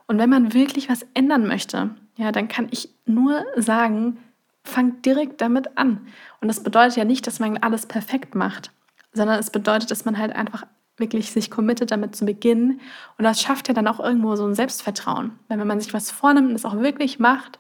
Und 0.06 0.18
wenn 0.18 0.30
man 0.30 0.54
wirklich 0.54 0.88
was 0.88 1.06
ändern 1.14 1.46
möchte, 1.46 1.90
ja, 2.16 2.32
dann 2.32 2.48
kann 2.48 2.68
ich 2.72 2.90
nur 3.06 3.44
sagen, 3.56 4.18
fang 4.64 5.00
direkt 5.02 5.40
damit 5.40 5.78
an. 5.78 6.06
Und 6.40 6.48
das 6.48 6.62
bedeutet 6.62 6.96
ja 6.96 7.04
nicht, 7.04 7.26
dass 7.26 7.38
man 7.38 7.58
alles 7.58 7.86
perfekt 7.86 8.34
macht 8.34 8.72
sondern 9.12 9.38
es 9.38 9.50
bedeutet, 9.50 9.90
dass 9.90 10.04
man 10.04 10.18
halt 10.18 10.34
einfach 10.34 10.64
wirklich 10.96 11.32
sich 11.32 11.50
committet, 11.50 11.90
damit 11.90 12.14
zu 12.14 12.26
beginnen. 12.26 12.80
Und 13.18 13.24
das 13.24 13.40
schafft 13.40 13.68
ja 13.68 13.74
dann 13.74 13.88
auch 13.88 13.98
irgendwo 14.00 14.36
so 14.36 14.46
ein 14.46 14.54
Selbstvertrauen. 14.54 15.32
Weil 15.48 15.58
wenn 15.58 15.66
man 15.66 15.80
sich 15.80 15.92
was 15.94 16.10
vornimmt 16.10 16.50
und 16.50 16.54
es 16.54 16.64
auch 16.64 16.76
wirklich 16.76 17.18
macht, 17.18 17.58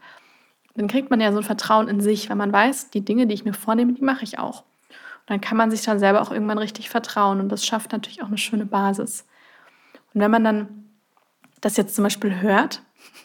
dann 0.74 0.88
kriegt 0.88 1.10
man 1.10 1.20
ja 1.20 1.32
so 1.32 1.38
ein 1.38 1.44
Vertrauen 1.44 1.88
in 1.88 2.00
sich, 2.00 2.28
weil 2.28 2.36
man 2.36 2.52
weiß, 2.52 2.90
die 2.90 3.04
Dinge, 3.04 3.26
die 3.26 3.34
ich 3.34 3.44
mir 3.44 3.52
vornehme, 3.52 3.92
die 3.92 4.04
mache 4.04 4.24
ich 4.24 4.38
auch. 4.38 4.60
Und 4.60 5.30
dann 5.30 5.40
kann 5.40 5.56
man 5.56 5.70
sich 5.70 5.82
dann 5.82 5.98
selber 5.98 6.22
auch 6.22 6.30
irgendwann 6.30 6.58
richtig 6.58 6.90
vertrauen 6.90 7.40
und 7.40 7.48
das 7.50 7.66
schafft 7.66 7.92
natürlich 7.92 8.22
auch 8.22 8.28
eine 8.28 8.38
schöne 8.38 8.66
Basis. 8.66 9.26
Und 10.14 10.20
wenn 10.20 10.30
man 10.30 10.44
dann 10.44 10.90
das 11.60 11.76
jetzt 11.76 11.94
zum 11.94 12.04
Beispiel 12.04 12.40
hört, 12.40 12.82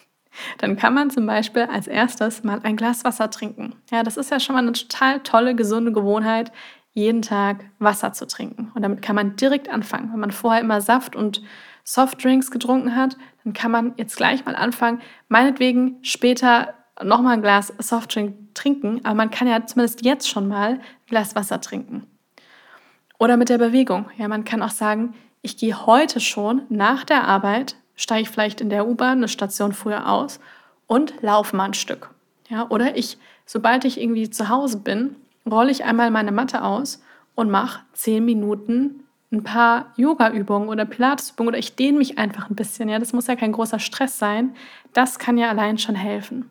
dann 0.58 0.76
kann 0.76 0.94
man 0.94 1.10
zum 1.10 1.26
Beispiel 1.26 1.64
als 1.64 1.88
erstes 1.88 2.44
mal 2.44 2.60
ein 2.64 2.76
Glas 2.76 3.06
Wasser 3.06 3.30
trinken. 3.30 3.76
Ja, 3.92 4.04
das 4.04 4.18
ist 4.18 4.32
ja 4.32 4.40
schon 4.40 4.56
mal 4.56 4.62
eine 4.62 4.74
total 4.74 5.22
tolle, 5.22 5.56
gesunde 5.56 5.92
Gewohnheit, 5.92 6.52
jeden 6.96 7.22
Tag 7.22 7.66
Wasser 7.78 8.14
zu 8.14 8.26
trinken. 8.26 8.72
Und 8.74 8.82
damit 8.82 9.02
kann 9.02 9.16
man 9.16 9.36
direkt 9.36 9.70
anfangen. 9.70 10.12
Wenn 10.12 10.20
man 10.22 10.32
vorher 10.32 10.62
immer 10.62 10.82
Saft 10.82 11.16
und 11.16 11.44
Softdrinks 11.84 12.50
getrunken 12.50 12.96
hat, 12.96 13.18
dann 13.44 13.54
kann 13.54 13.70
man 13.70 13.94
jetzt 13.98 14.18
gleich 14.18 14.44
mal 14.46 14.56
anfangen, 14.56 15.02
meinetwegen 15.28 15.98
später 16.02 16.74
nochmal 17.04 17.34
ein 17.34 17.42
Glas 17.42 17.74
Softdrink 17.78 18.56
trinken, 18.56 19.02
aber 19.04 19.14
man 19.14 19.30
kann 19.30 19.48
ja 19.48 19.66
zumindest 19.66 20.04
jetzt 20.04 20.28
schon 20.30 20.48
mal 20.48 20.72
ein 20.72 20.82
Glas 21.08 21.36
Wasser 21.36 21.62
trinken. 21.62 22.08
Oder 23.20 23.38
mit 23.38 23.50
der 23.50 23.58
Bewegung. 23.58 24.10
Ja, 24.18 24.28
man 24.28 24.46
kann 24.46 24.64
auch 24.64 24.72
sagen, 24.72 25.14
ich 25.42 25.58
gehe 25.58 25.86
heute 25.86 26.20
schon 26.20 26.64
nach 26.70 27.04
der 27.04 27.26
Arbeit, 27.26 27.76
steige 27.96 28.24
ich 28.24 28.30
vielleicht 28.30 28.62
in 28.62 28.70
der 28.70 28.88
U-Bahn 28.88 29.20
eine 29.20 29.28
Station 29.28 29.74
früher 29.74 30.10
aus 30.10 30.40
und 30.88 31.22
laufe 31.22 31.56
mal 31.56 31.66
ein 31.66 31.74
Stück. 31.74 32.10
Ja, 32.50 32.68
oder 32.70 32.98
ich, 32.98 33.18
sobald 33.46 33.86
ich 33.86 34.00
irgendwie 34.00 34.30
zu 34.30 34.50
Hause 34.50 34.80
bin, 34.80 35.16
rolle 35.50 35.72
ich 35.72 35.84
einmal 35.84 36.12
meine 36.12 36.32
Matte 36.32 36.64
aus 36.64 37.02
und 37.36 37.52
mache 37.52 37.82
zehn 37.94 38.24
Minuten 38.26 39.06
ein 39.32 39.44
paar 39.44 39.94
Yoga-Übungen 39.98 40.70
oder 40.70 40.86
Pilates-Übungen 40.86 41.50
oder 41.50 41.58
ich 41.58 41.76
dehne 41.76 41.98
mich 41.98 42.18
einfach 42.18 42.50
ein 42.50 42.56
bisschen. 42.56 42.90
Ja, 42.90 43.00
das 43.00 43.14
muss 43.14 43.28
ja 43.28 43.36
kein 43.36 43.52
großer 43.52 43.80
Stress 43.80 44.18
sein. 44.18 44.56
Das 44.94 45.20
kann 45.20 45.38
ja 45.38 45.50
allein 45.50 45.78
schon 45.78 45.96
helfen. 45.96 46.50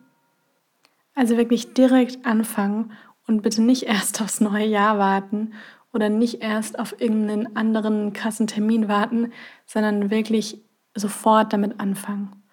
Also 1.15 1.37
wirklich 1.37 1.73
direkt 1.73 2.25
anfangen 2.25 2.91
und 3.27 3.41
bitte 3.41 3.61
nicht 3.61 3.83
erst 3.87 4.21
aufs 4.21 4.41
neue 4.41 4.67
Jahr 4.67 4.97
warten 4.97 5.53
oder 5.93 6.09
nicht 6.09 6.41
erst 6.41 6.77
auf 6.77 6.99
irgendeinen 6.99 7.55
anderen 7.55 8.13
krassen 8.13 8.47
Termin 8.47 8.87
warten, 8.87 9.31
sondern 9.65 10.11
wirklich 10.11 10.61
sofort 10.93 11.53
damit 11.53 11.79
anfangen. 11.79 12.43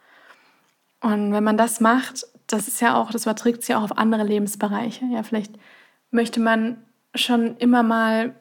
Und 1.01 1.33
wenn 1.33 1.43
man 1.43 1.57
das 1.57 1.81
macht, 1.81 2.25
das 2.47 2.69
ist 2.69 2.81
ja 2.81 2.95
auch, 2.95 3.11
das 3.11 3.25
überträgt 3.25 3.63
sich 3.63 3.71
ja 3.71 3.79
auch 3.79 3.83
auf 3.83 3.99
andere 3.99 4.23
Lebensbereiche. 4.23 5.05
Ja, 5.07 5.25
vielleicht 5.25 5.59
möchte 6.13 6.41
man 6.41 6.79
schon 7.15 7.57
immer 7.57 7.83
mal 7.83 8.35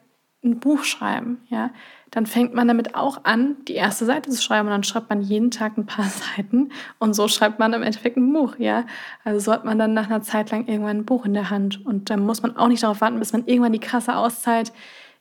ein 0.44 0.58
Buch 0.58 0.84
schreiben, 0.84 1.38
ja, 1.48 1.70
dann 2.10 2.26
fängt 2.26 2.52
man 2.52 2.68
damit 2.68 2.94
auch 2.94 3.24
an, 3.24 3.56
die 3.68 3.74
erste 3.74 4.04
Seite 4.04 4.30
zu 4.30 4.42
schreiben 4.42 4.68
und 4.68 4.72
dann 4.72 4.84
schreibt 4.84 5.08
man 5.08 5.22
jeden 5.22 5.50
Tag 5.50 5.78
ein 5.78 5.86
paar 5.86 6.04
Seiten 6.36 6.70
und 6.98 7.14
so 7.14 7.26
schreibt 7.26 7.58
man 7.58 7.72
im 7.72 7.82
Endeffekt 7.82 8.16
ein 8.16 8.32
Buch, 8.32 8.56
ja. 8.58 8.84
Also 9.24 9.40
so 9.40 9.52
hat 9.52 9.64
man 9.64 9.78
dann 9.78 9.94
nach 9.94 10.06
einer 10.06 10.22
Zeit 10.22 10.50
lang 10.50 10.66
irgendwann 10.66 10.98
ein 10.98 11.04
Buch 11.04 11.24
in 11.24 11.34
der 11.34 11.50
Hand 11.50 11.84
und 11.86 12.10
dann 12.10 12.24
muss 12.24 12.42
man 12.42 12.56
auch 12.56 12.68
nicht 12.68 12.82
darauf 12.82 13.00
warten, 13.00 13.18
bis 13.18 13.32
man 13.32 13.46
irgendwann 13.46 13.72
die 13.72 13.80
krasse 13.80 14.16
Auszeit 14.16 14.72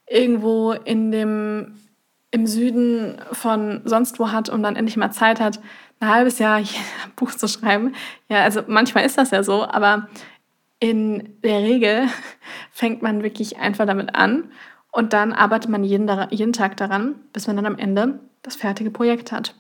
irgendwo 0.08 0.74
in 0.74 1.12
dem 1.12 1.76
im 2.32 2.48
Süden 2.48 3.18
von 3.34 3.82
sonst 3.84 4.18
wo 4.18 4.32
hat 4.32 4.50
und 4.50 4.64
dann 4.64 4.78
endlich 4.78 4.96
mal 4.96 5.12
Zeit 5.12 5.42
hat, 5.42 5.60
ein 6.00 6.10
halbes 6.10 6.40
Jahr 6.40 6.58
ein 6.58 6.66
Buch 7.16 7.32
zu 7.32 7.48
schreiben. 7.48 7.94
Ja, 8.30 8.44
also 8.44 8.62
manchmal 8.68 9.06
ist 9.06 9.18
das 9.18 9.32
ja 9.32 9.44
so, 9.44 9.64
aber 9.66 10.08
in 10.82 11.38
der 11.44 11.60
Regel 11.60 12.08
fängt 12.72 13.02
man 13.02 13.24
wirklich 13.24 13.58
einfach 13.58 13.86
damit 13.86 14.16
an 14.16 14.52
und 14.92 15.14
dann 15.14 15.32
arbeitet 15.32 15.72
man 15.72 15.86
jeden, 15.86 16.10
jeden 16.32 16.52
Tag 16.52 16.76
daran, 16.76 17.16
bis 17.32 17.48
man 17.48 17.56
dann 17.56 17.66
am 17.66 17.78
Ende 17.78 18.20
das 18.42 18.58
fertige 18.58 18.92
Projekt 18.92 19.32
hat. 19.32 19.56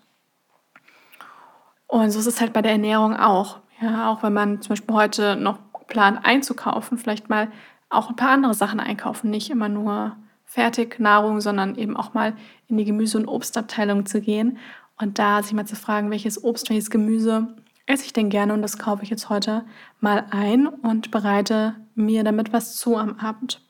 Und 1.87 2.11
so 2.11 2.19
ist 2.19 2.25
es 2.25 2.41
halt 2.41 2.51
bei 2.51 2.61
der 2.61 2.73
Ernährung 2.73 3.15
auch. 3.15 3.59
Ja, 3.81 4.11
auch 4.11 4.23
wenn 4.23 4.33
man 4.33 4.61
zum 4.61 4.69
Beispiel 4.69 4.95
heute 4.95 5.35
noch 5.35 5.59
plant 5.87 6.19
einzukaufen, 6.23 6.97
vielleicht 6.97 7.29
mal 7.29 7.49
auch 7.89 8.09
ein 8.09 8.15
paar 8.15 8.31
andere 8.31 8.53
Sachen 8.53 8.79
einkaufen, 8.79 9.29
nicht 9.29 9.49
immer 9.49 9.69
nur 9.69 10.15
Fertignahrung, 10.45 11.41
sondern 11.41 11.75
eben 11.75 11.95
auch 11.95 12.13
mal 12.13 12.33
in 12.67 12.77
die 12.77 12.85
Gemüse- 12.85 13.17
und 13.17 13.27
Obstabteilung 13.27 14.05
zu 14.05 14.21
gehen 14.21 14.57
und 14.99 15.19
da 15.19 15.43
sich 15.43 15.53
mal 15.53 15.65
zu 15.65 15.75
fragen, 15.75 16.11
welches 16.11 16.43
Obst, 16.43 16.69
welches 16.69 16.89
Gemüse 16.89 17.55
esse 17.91 18.05
ich 18.05 18.13
denn 18.13 18.29
gerne 18.29 18.53
und 18.53 18.61
das 18.61 18.77
kaufe 18.77 19.03
ich 19.03 19.09
jetzt 19.09 19.29
heute 19.29 19.63
mal 19.99 20.25
ein 20.31 20.67
und 20.67 21.11
bereite 21.11 21.75
mir 21.95 22.23
damit 22.23 22.53
was 22.53 22.77
zu 22.77 22.97
am 22.97 23.19
Abend. 23.19 23.61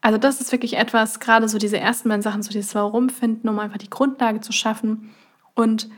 Also 0.00 0.16
das 0.16 0.40
ist 0.40 0.52
wirklich 0.52 0.76
etwas, 0.76 1.20
gerade 1.20 1.48
so 1.48 1.58
diese 1.58 1.78
ersten 1.78 2.08
beiden 2.08 2.22
Sachen, 2.22 2.42
so 2.42 2.50
dieses 2.50 2.74
Warum 2.74 3.10
finden, 3.10 3.48
um 3.48 3.58
einfach 3.58 3.78
die 3.78 3.90
Grundlage 3.90 4.40
zu 4.40 4.52
schaffen 4.52 5.14
und 5.54 5.88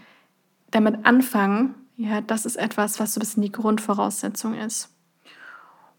damit 0.71 1.05
anfangen, 1.05 1.75
Ja, 1.97 2.23
das 2.23 2.47
ist 2.47 2.57
etwas, 2.57 2.99
was 2.99 3.13
so 3.13 3.19
ein 3.19 3.21
bisschen 3.21 3.43
die 3.43 3.53
Grundvoraussetzung 3.53 4.55
ist. 4.55 4.89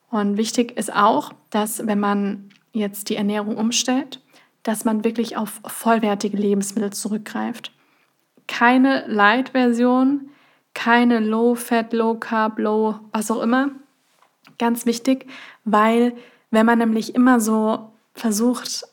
Und 0.09 0.35
wichtig 0.35 0.75
ist 0.75 0.91
auch, 0.91 1.31
dass 1.51 1.85
wenn 1.85 1.99
man 1.99 2.49
jetzt 2.73 3.09
die 3.09 3.15
Ernährung 3.15 3.55
umstellt, 3.55 4.19
dass 4.63 4.83
man 4.83 5.03
wirklich 5.03 5.37
auf 5.37 5.61
vollwertige 5.63 6.37
Lebensmittel 6.37 6.91
zurückgreift. 6.91 7.71
Keine 8.47 9.05
Light-Version, 9.07 10.31
keine 10.73 11.19
Low-Fat, 11.19 11.93
Low-Carb, 11.93 12.59
Low, 12.59 12.99
was 13.11 13.31
auch 13.31 13.41
immer. 13.41 13.71
Ganz 14.57 14.85
wichtig, 14.85 15.27
weil 15.63 16.13
wenn 16.51 16.65
man 16.65 16.79
nämlich 16.79 17.15
immer 17.15 17.39
so 17.39 17.91
versucht, 18.13 18.83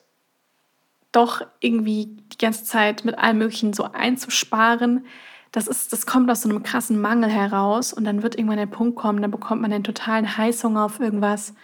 doch 1.13 1.43
irgendwie 1.61 2.17
die 2.33 2.39
ganze 2.39 2.65
Zeit 2.65 3.05
mit 3.05 3.19
allem 3.19 3.39
Möglichen 3.39 3.73
so 3.73 3.85
einzusparen, 3.85 5.05
das, 5.53 5.67
ist, 5.67 5.93
das 5.93 6.07
kommt 6.07 6.31
aus 6.31 6.43
so 6.43 6.49
einem 6.49 6.63
krassen 6.63 7.01
Mangel 7.01 7.31
heraus 7.31 7.93
und 7.93 8.05
dann 8.05 8.23
wird 8.23 8.37
irgendwann 8.37 8.59
der 8.59 8.67
Punkt 8.67 8.97
kommen, 8.97 9.23
dann 9.23 9.31
bekommt 9.31 9.63
man 9.63 9.71
den 9.71 9.85
totalen 9.85 10.37
Heißhunger 10.37 10.85
auf 10.85 11.01
irgendwas 11.01 11.55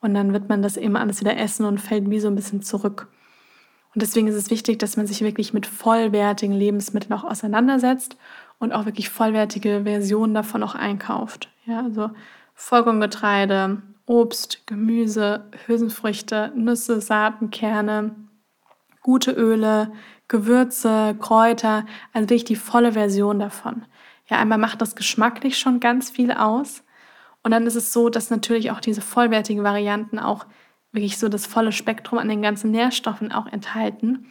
und 0.00 0.14
dann 0.14 0.32
wird 0.32 0.48
man 0.48 0.62
das 0.62 0.76
eben 0.76 0.96
alles 0.96 1.20
wieder 1.20 1.36
essen 1.36 1.66
und 1.66 1.80
fällt 1.80 2.08
wie 2.08 2.20
so 2.20 2.28
ein 2.28 2.36
bisschen 2.36 2.62
zurück. 2.62 3.08
Und 3.94 4.00
deswegen 4.00 4.26
ist 4.28 4.36
es 4.36 4.50
wichtig, 4.50 4.78
dass 4.78 4.96
man 4.96 5.06
sich 5.06 5.20
wirklich 5.20 5.52
mit 5.52 5.66
vollwertigen 5.66 6.54
Lebensmitteln 6.54 7.12
auch 7.12 7.24
auseinandersetzt 7.24 8.16
und 8.62 8.72
auch 8.72 8.84
wirklich 8.86 9.10
vollwertige 9.10 9.82
Versionen 9.84 10.34
davon 10.34 10.62
auch 10.62 10.76
einkauft. 10.76 11.50
Ja, 11.66 11.80
also 11.80 12.10
Vollkorngetreide, 12.54 13.82
Obst, 14.06 14.66
Gemüse, 14.66 15.46
Hülsenfrüchte, 15.66 16.52
Nüsse, 16.54 17.00
Saaten, 17.00 17.50
Kerne, 17.50 18.14
gute 19.02 19.32
Öle, 19.32 19.92
Gewürze, 20.28 21.16
Kräuter, 21.18 21.86
also 22.12 22.24
wirklich 22.26 22.44
die 22.44 22.56
volle 22.56 22.92
Version 22.92 23.40
davon. 23.40 23.84
Ja, 24.28 24.38
einmal 24.38 24.58
macht 24.58 24.80
das 24.80 24.94
geschmacklich 24.94 25.58
schon 25.58 25.80
ganz 25.80 26.10
viel 26.10 26.30
aus. 26.30 26.84
Und 27.42 27.50
dann 27.50 27.66
ist 27.66 27.74
es 27.74 27.92
so, 27.92 28.10
dass 28.10 28.30
natürlich 28.30 28.70
auch 28.70 28.80
diese 28.80 29.00
vollwertigen 29.00 29.64
Varianten 29.64 30.20
auch 30.20 30.46
wirklich 30.92 31.18
so 31.18 31.28
das 31.28 31.46
volle 31.46 31.72
Spektrum 31.72 32.20
an 32.20 32.28
den 32.28 32.42
ganzen 32.42 32.70
Nährstoffen 32.70 33.32
auch 33.32 33.46
enthalten. 33.46 34.26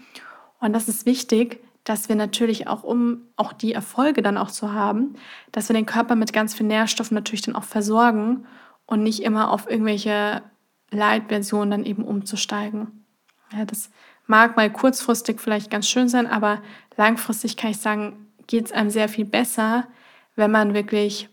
Und 0.61 0.71
das 0.71 0.87
ist 0.87 1.05
wichtig, 1.05 1.59
dass 1.83 2.09
wir 2.09 2.15
natürlich 2.15 2.67
auch, 2.67 2.83
um 2.83 3.21
auch 3.35 3.53
die 3.53 3.73
Erfolge 3.73 4.21
dann 4.21 4.37
auch 4.37 4.51
zu 4.51 4.73
haben, 4.73 5.15
dass 5.51 5.69
wir 5.69 5.73
den 5.73 5.85
Körper 5.85 6.15
mit 6.15 6.33
ganz 6.33 6.53
vielen 6.53 6.67
Nährstoffen 6.67 7.15
natürlich 7.15 7.41
dann 7.41 7.55
auch 7.55 7.63
versorgen 7.63 8.45
und 8.85 9.03
nicht 9.03 9.23
immer 9.23 9.51
auf 9.51 9.69
irgendwelche 9.69 10.43
Light-Versionen 10.91 11.71
dann 11.71 11.85
eben 11.85 12.03
umzusteigen. 12.03 13.05
Ja, 13.51 13.65
das 13.65 13.89
mag 14.27 14.55
mal 14.55 14.71
kurzfristig 14.71 15.39
vielleicht 15.39 15.71
ganz 15.71 15.87
schön 15.87 16.07
sein, 16.07 16.27
aber 16.27 16.61
langfristig 16.97 17.57
kann 17.57 17.71
ich 17.71 17.77
sagen, 17.77 18.27
geht 18.47 18.65
es 18.65 18.71
einem 18.71 18.89
sehr 18.89 19.09
viel 19.09 19.25
besser, 19.25 19.87
wenn 20.35 20.51
man 20.51 20.73
wirklich 20.73 21.29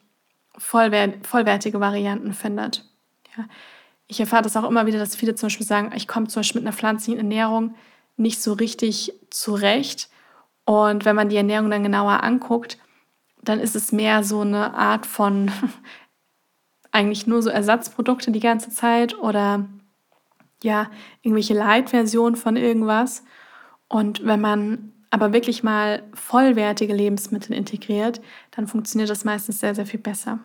vollwert, 0.56 1.26
vollwertige 1.26 1.80
Varianten 1.80 2.32
findet. 2.32 2.84
Ja. 3.36 3.44
Ich 4.06 4.20
erfahre 4.20 4.42
das 4.42 4.56
auch 4.56 4.64
immer 4.64 4.86
wieder, 4.86 4.98
dass 4.98 5.16
viele 5.16 5.34
zum 5.34 5.46
Beispiel 5.48 5.66
sagen, 5.66 5.92
ich 5.94 6.08
komme 6.08 6.28
zum 6.28 6.40
Beispiel 6.40 6.60
mit 6.60 6.66
einer 6.66 6.76
pflanzlichen 6.76 7.18
Ernährung 7.18 7.74
nicht 8.16 8.42
so 8.42 8.54
richtig 8.54 9.12
zurecht. 9.30 10.08
Und 10.68 11.06
wenn 11.06 11.16
man 11.16 11.30
die 11.30 11.36
Ernährung 11.36 11.70
dann 11.70 11.82
genauer 11.82 12.22
anguckt, 12.22 12.76
dann 13.42 13.58
ist 13.58 13.74
es 13.74 13.90
mehr 13.90 14.22
so 14.22 14.42
eine 14.42 14.74
Art 14.74 15.06
von 15.06 15.50
eigentlich 16.92 17.26
nur 17.26 17.40
so 17.40 17.48
Ersatzprodukte 17.48 18.32
die 18.32 18.38
ganze 18.38 18.68
Zeit 18.68 19.18
oder 19.18 19.66
ja, 20.62 20.90
irgendwelche 21.22 21.54
Light-Versionen 21.54 22.36
von 22.36 22.56
irgendwas. 22.56 23.24
Und 23.88 24.26
wenn 24.26 24.42
man 24.42 24.92
aber 25.08 25.32
wirklich 25.32 25.62
mal 25.62 26.02
vollwertige 26.12 26.92
Lebensmittel 26.92 27.56
integriert, 27.56 28.20
dann 28.50 28.66
funktioniert 28.66 29.08
das 29.08 29.24
meistens 29.24 29.60
sehr, 29.60 29.74
sehr 29.74 29.86
viel 29.86 30.00
besser. 30.00 30.38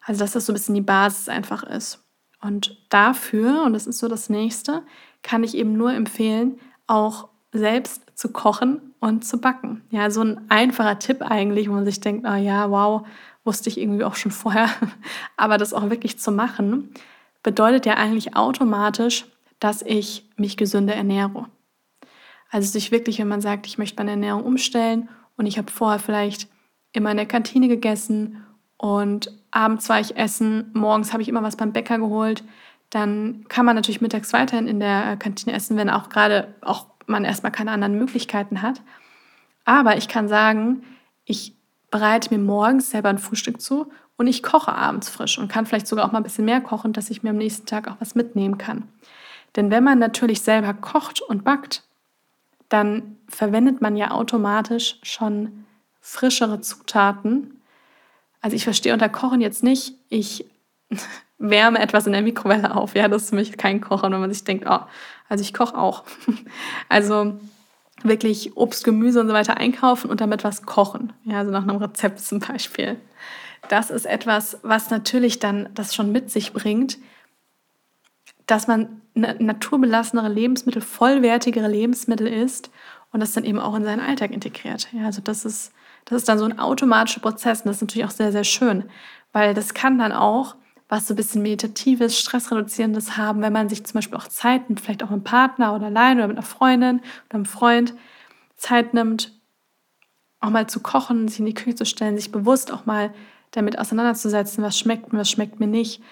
Also, 0.00 0.20
dass 0.20 0.32
das 0.32 0.46
so 0.46 0.52
ein 0.52 0.56
bisschen 0.56 0.74
die 0.74 0.80
Basis 0.80 1.28
einfach 1.28 1.62
ist. 1.62 2.02
Und 2.40 2.78
dafür, 2.88 3.64
und 3.64 3.74
das 3.74 3.86
ist 3.86 3.98
so 3.98 4.08
das 4.08 4.30
nächste, 4.30 4.82
kann 5.22 5.44
ich 5.44 5.54
eben 5.54 5.74
nur 5.74 5.92
empfehlen, 5.92 6.58
auch 6.86 7.28
selbst 7.52 8.07
zu 8.18 8.32
kochen 8.32 8.80
und 8.98 9.24
zu 9.24 9.40
backen. 9.40 9.82
Ja, 9.90 10.10
so 10.10 10.22
ein 10.22 10.40
einfacher 10.50 10.98
Tipp 10.98 11.22
eigentlich, 11.22 11.68
wo 11.68 11.74
man 11.74 11.84
sich 11.84 12.00
denkt, 12.00 12.26
oh 12.28 12.34
ja, 12.34 12.68
wow, 12.68 13.06
wusste 13.44 13.68
ich 13.68 13.78
irgendwie 13.80 14.02
auch 14.02 14.16
schon 14.16 14.32
vorher, 14.32 14.68
aber 15.36 15.56
das 15.56 15.72
auch 15.72 15.88
wirklich 15.88 16.18
zu 16.18 16.32
machen, 16.32 16.90
bedeutet 17.44 17.86
ja 17.86 17.94
eigentlich 17.94 18.34
automatisch, 18.34 19.24
dass 19.60 19.82
ich 19.82 20.28
mich 20.36 20.56
gesünder 20.56 20.96
ernähre. 20.96 21.46
Also 22.50 22.68
sich 22.68 22.90
wirklich, 22.90 23.20
wenn 23.20 23.28
man 23.28 23.40
sagt, 23.40 23.68
ich 23.68 23.78
möchte 23.78 23.98
meine 23.98 24.10
Ernährung 24.10 24.42
umstellen 24.42 25.08
und 25.36 25.46
ich 25.46 25.56
habe 25.56 25.70
vorher 25.70 26.00
vielleicht 26.00 26.48
immer 26.92 27.12
in 27.12 27.18
der 27.18 27.26
Kantine 27.26 27.68
gegessen 27.68 28.44
und 28.78 29.30
abends 29.52 29.88
war 29.88 30.00
ich 30.00 30.16
essen, 30.16 30.72
morgens 30.74 31.12
habe 31.12 31.22
ich 31.22 31.28
immer 31.28 31.44
was 31.44 31.54
beim 31.54 31.72
Bäcker 31.72 31.98
geholt, 31.98 32.42
dann 32.90 33.44
kann 33.48 33.64
man 33.64 33.76
natürlich 33.76 34.00
mittags 34.00 34.32
weiterhin 34.32 34.66
in 34.66 34.80
der 34.80 35.16
Kantine 35.18 35.54
essen, 35.54 35.76
wenn 35.76 35.88
auch 35.88 36.08
gerade 36.08 36.54
auch 36.62 36.97
man 37.08 37.24
erstmal 37.24 37.52
keine 37.52 37.72
anderen 37.72 37.98
Möglichkeiten 37.98 38.62
hat. 38.62 38.82
Aber 39.64 39.96
ich 39.96 40.08
kann 40.08 40.28
sagen, 40.28 40.84
ich 41.24 41.54
bereite 41.90 42.34
mir 42.34 42.42
morgens 42.42 42.90
selber 42.90 43.08
ein 43.08 43.18
Frühstück 43.18 43.60
zu 43.60 43.90
und 44.16 44.26
ich 44.26 44.42
koche 44.42 44.72
abends 44.72 45.08
frisch 45.08 45.38
und 45.38 45.48
kann 45.48 45.66
vielleicht 45.66 45.86
sogar 45.86 46.06
auch 46.06 46.12
mal 46.12 46.18
ein 46.18 46.24
bisschen 46.24 46.44
mehr 46.44 46.60
kochen, 46.60 46.92
dass 46.92 47.10
ich 47.10 47.22
mir 47.22 47.30
am 47.30 47.36
nächsten 47.36 47.66
Tag 47.66 47.88
auch 47.88 47.96
was 48.00 48.14
mitnehmen 48.14 48.58
kann. 48.58 48.88
Denn 49.56 49.70
wenn 49.70 49.84
man 49.84 49.98
natürlich 49.98 50.42
selber 50.42 50.74
kocht 50.74 51.20
und 51.20 51.44
backt, 51.44 51.84
dann 52.68 53.16
verwendet 53.28 53.80
man 53.80 53.96
ja 53.96 54.10
automatisch 54.10 54.98
schon 55.02 55.64
frischere 56.00 56.60
Zutaten. 56.60 57.60
Also 58.40 58.56
ich 58.56 58.64
verstehe 58.64 58.92
unter 58.92 59.08
Kochen 59.08 59.40
jetzt 59.40 59.62
nicht, 59.62 59.94
ich 60.08 60.44
wärme 61.38 61.78
etwas 61.78 62.06
in 62.06 62.12
der 62.12 62.22
Mikrowelle 62.22 62.74
auf. 62.74 62.94
Ja, 62.94 63.08
das 63.08 63.22
ist 63.22 63.30
für 63.30 63.36
mich 63.36 63.56
kein 63.56 63.80
Kochen, 63.80 64.12
wenn 64.12 64.20
man 64.20 64.32
sich 64.32 64.44
denkt, 64.44 64.66
oh, 64.68 64.80
also 65.28 65.42
ich 65.42 65.54
koche 65.54 65.76
auch. 65.76 66.04
Also 66.88 67.38
wirklich 68.02 68.56
Obst, 68.56 68.84
Gemüse 68.84 69.20
und 69.20 69.28
so 69.28 69.34
weiter 69.34 69.56
einkaufen 69.56 70.10
und 70.10 70.20
damit 70.20 70.44
was 70.44 70.62
kochen. 70.62 71.12
Ja, 71.24 71.38
also 71.38 71.50
nach 71.50 71.62
einem 71.62 71.76
Rezept 71.76 72.20
zum 72.20 72.38
Beispiel. 72.38 72.96
Das 73.68 73.90
ist 73.90 74.06
etwas, 74.06 74.58
was 74.62 74.90
natürlich 74.90 75.40
dann 75.40 75.68
das 75.74 75.94
schon 75.94 76.12
mit 76.12 76.30
sich 76.30 76.52
bringt, 76.52 76.98
dass 78.46 78.66
man 78.66 79.02
naturbelassenere 79.14 80.28
Lebensmittel, 80.28 80.80
vollwertigere 80.80 81.68
Lebensmittel 81.68 82.28
isst 82.28 82.70
und 83.12 83.20
das 83.20 83.32
dann 83.32 83.44
eben 83.44 83.58
auch 83.58 83.74
in 83.74 83.84
seinen 83.84 84.00
Alltag 84.00 84.30
integriert. 84.30 84.88
Ja, 84.92 85.06
also 85.06 85.20
das 85.20 85.44
ist, 85.44 85.72
das 86.04 86.18
ist 86.18 86.28
dann 86.28 86.38
so 86.38 86.44
ein 86.44 86.58
automatischer 86.58 87.20
Prozess 87.20 87.60
und 87.60 87.66
das 87.66 87.76
ist 87.76 87.82
natürlich 87.82 88.06
auch 88.06 88.12
sehr, 88.12 88.32
sehr 88.32 88.44
schön, 88.44 88.84
weil 89.32 89.54
das 89.54 89.74
kann 89.74 89.98
dann 89.98 90.12
auch 90.12 90.54
was 90.88 91.06
so 91.06 91.14
ein 91.14 91.16
bisschen 91.16 91.42
meditatives, 91.42 92.18
stressreduzierendes 92.18 93.16
haben, 93.16 93.42
wenn 93.42 93.52
man 93.52 93.68
sich 93.68 93.84
zum 93.84 93.94
Beispiel 93.94 94.16
auch 94.16 94.28
Zeit 94.28 94.68
nimmt, 94.68 94.80
vielleicht 94.80 95.02
auch 95.02 95.10
mit 95.10 95.16
einem 95.16 95.24
Partner 95.24 95.74
oder 95.74 95.86
allein 95.86 96.18
oder 96.18 96.28
mit 96.28 96.38
einer 96.38 96.46
Freundin 96.46 97.00
oder 97.26 97.34
einem 97.34 97.44
Freund 97.44 97.94
Zeit 98.56 98.94
nimmt, 98.94 99.32
auch 100.40 100.50
mal 100.50 100.68
zu 100.68 100.80
kochen, 100.80 101.28
sich 101.28 101.40
in 101.40 101.46
die 101.46 101.54
Küche 101.54 101.76
zu 101.76 101.84
stellen, 101.84 102.16
sich 102.16 102.32
bewusst 102.32 102.72
auch 102.72 102.86
mal 102.86 103.12
damit 103.50 103.78
auseinanderzusetzen, 103.78 104.64
was 104.64 104.78
schmeckt 104.78 105.12
mir, 105.12 105.18
was 105.18 105.30
schmeckt 105.30 105.60
mir 105.60 105.66
nicht. 105.66 106.02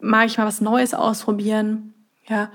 Mag 0.00 0.26
ich 0.26 0.38
mal 0.38 0.46
was 0.46 0.60
Neues 0.60 0.94
ausprobieren? 0.94 1.94
Ja, 2.28 2.50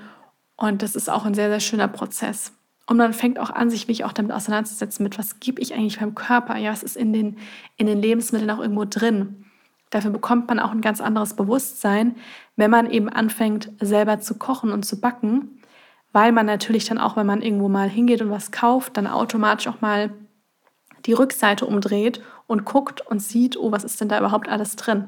und 0.55 0.81
das 0.81 0.95
ist 0.95 1.09
auch 1.09 1.25
ein 1.25 1.33
sehr, 1.33 1.49
sehr 1.49 1.59
schöner 1.59 1.87
Prozess. 1.87 2.53
Und 2.87 2.97
man 2.97 3.13
fängt 3.13 3.39
auch 3.39 3.49
an, 3.49 3.69
sich 3.69 3.83
wirklich 3.83 4.05
auch 4.05 4.13
damit 4.13 4.31
auseinanderzusetzen, 4.31 5.03
mit 5.03 5.17
was 5.17 5.39
gebe 5.39 5.61
ich 5.61 5.73
eigentlich 5.73 6.01
meinem 6.01 6.15
Körper? 6.15 6.57
Ja, 6.57 6.71
was 6.71 6.83
ist 6.83 6.97
in 6.97 7.13
den, 7.13 7.37
in 7.77 7.87
den 7.87 8.01
Lebensmitteln 8.01 8.49
auch 8.49 8.59
irgendwo 8.59 8.85
drin? 8.85 9.40
Dafür 9.91 10.11
bekommt 10.11 10.47
man 10.47 10.59
auch 10.59 10.71
ein 10.71 10.81
ganz 10.81 11.01
anderes 11.01 11.35
Bewusstsein, 11.35 12.15
wenn 12.55 12.71
man 12.71 12.89
eben 12.89 13.09
anfängt, 13.09 13.69
selber 13.79 14.19
zu 14.19 14.35
kochen 14.35 14.71
und 14.71 14.83
zu 14.83 14.99
backen, 14.99 15.61
weil 16.13 16.31
man 16.31 16.45
natürlich 16.45 16.85
dann 16.85 16.97
auch, 16.97 17.17
wenn 17.17 17.27
man 17.27 17.41
irgendwo 17.41 17.69
mal 17.69 17.89
hingeht 17.89 18.21
und 18.21 18.31
was 18.31 18.51
kauft, 18.51 18.97
dann 18.97 19.05
automatisch 19.05 19.67
auch 19.67 19.81
mal 19.81 20.11
die 21.05 21.13
Rückseite 21.13 21.65
umdreht 21.65 22.21
und 22.47 22.65
guckt 22.65 23.01
und 23.01 23.21
sieht, 23.21 23.57
oh, 23.57 23.71
was 23.71 23.83
ist 23.83 23.99
denn 24.01 24.09
da 24.09 24.17
überhaupt 24.17 24.47
alles 24.49 24.75
drin? 24.75 25.07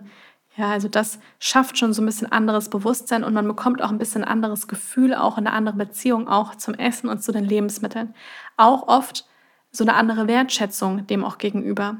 Ja, 0.55 0.69
also 0.69 0.87
das 0.87 1.19
schafft 1.39 1.77
schon 1.77 1.93
so 1.93 2.01
ein 2.01 2.05
bisschen 2.05 2.31
anderes 2.31 2.69
Bewusstsein 2.69 3.23
und 3.23 3.33
man 3.33 3.47
bekommt 3.47 3.81
auch 3.81 3.89
ein 3.89 3.97
bisschen 3.97 4.23
anderes 4.23 4.67
Gefühl, 4.67 5.15
auch 5.15 5.37
eine 5.37 5.51
andere 5.51 5.77
Beziehung 5.77 6.27
auch 6.27 6.55
zum 6.55 6.75
Essen 6.75 7.09
und 7.09 7.23
zu 7.23 7.31
den 7.31 7.45
Lebensmitteln. 7.45 8.13
Auch 8.55 8.87
oft 8.87 9.25
so 9.71 9.83
eine 9.83 9.95
andere 9.95 10.27
Wertschätzung 10.27 11.07
dem 11.07 11.23
auch 11.23 11.39
gegenüber. 11.39 11.97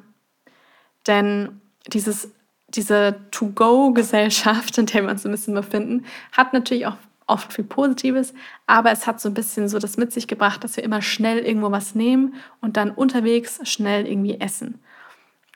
Denn 1.08 1.62
dieses, 1.88 2.32
diese 2.74 3.16
To-Go-Gesellschaft, 3.32 4.78
in 4.78 4.86
der 4.88 5.04
wir 5.04 5.12
uns 5.12 5.26
ein 5.26 5.32
bisschen 5.32 5.54
befinden, 5.54 6.06
hat 6.32 6.54
natürlich 6.54 6.88
auch 6.88 6.98
oft 7.28 7.54
viel 7.54 7.64
Positives, 7.64 8.34
aber 8.68 8.92
es 8.92 9.08
hat 9.08 9.22
so 9.22 9.30
ein 9.30 9.34
bisschen 9.34 9.70
so 9.70 9.80
das 9.80 9.98
mit 9.98 10.12
sich 10.12 10.28
gebracht, 10.28 10.64
dass 10.64 10.76
wir 10.76 10.84
immer 10.84 11.02
schnell 11.02 11.40
irgendwo 11.40 11.72
was 11.72 11.96
nehmen 11.96 12.36
und 12.62 12.78
dann 12.78 12.92
unterwegs 12.92 13.60
schnell 13.64 14.06
irgendwie 14.08 14.40
essen. 14.40 14.80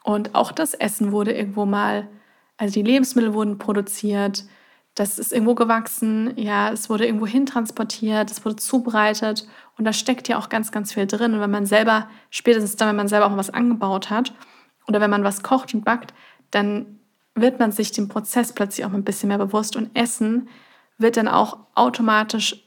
Und 0.04 0.36
auch 0.36 0.52
das 0.52 0.74
Essen 0.74 1.12
wurde 1.12 1.34
irgendwo 1.34 1.66
mal, 1.66 2.08
also 2.56 2.74
die 2.74 2.84
Lebensmittel 2.84 3.34
wurden 3.34 3.58
produziert, 3.58 4.46
das 4.96 5.20
ist 5.20 5.32
irgendwo 5.32 5.54
gewachsen, 5.54 6.34
ja, 6.38 6.72
es 6.72 6.90
wurde 6.90 7.06
irgendwo 7.06 7.28
hin 7.28 7.46
transportiert, 7.46 8.32
es 8.32 8.44
wurde 8.44 8.56
zubereitet 8.56 9.48
und 9.78 9.86
da 9.86 9.94
steckt 9.94 10.28
ja 10.28 10.40
auch 10.40 10.50
ganz, 10.50 10.72
ganz 10.72 10.94
viel 10.94 11.06
drin. 11.06 11.34
Und 11.34 11.42
wenn 11.42 11.52
man 11.52 11.68
selber, 11.68 12.10
spätestens 12.32 12.78
dann, 12.78 12.90
wenn 12.90 12.96
man 12.96 13.08
selber 13.08 13.28
auch 13.28 13.38
was 13.38 13.52
angebaut 13.52 14.10
hat 14.10 14.34
oder 14.88 15.00
wenn 15.00 15.12
man 15.12 15.24
was 15.24 15.44
kocht 15.44 15.74
und 15.76 15.86
backt, 15.86 16.14
dann 16.50 16.97
wird 17.41 17.60
man 17.60 17.72
sich 17.72 17.91
dem 17.91 18.08
Prozess 18.08 18.53
plötzlich 18.53 18.86
auch 18.86 18.94
ein 18.94 19.03
bisschen 19.03 19.29
mehr 19.29 19.38
bewusst 19.38 19.75
und 19.75 19.96
Essen 19.96 20.50
wird 20.98 21.17
dann 21.17 21.27
auch 21.27 21.60
automatisch 21.75 22.63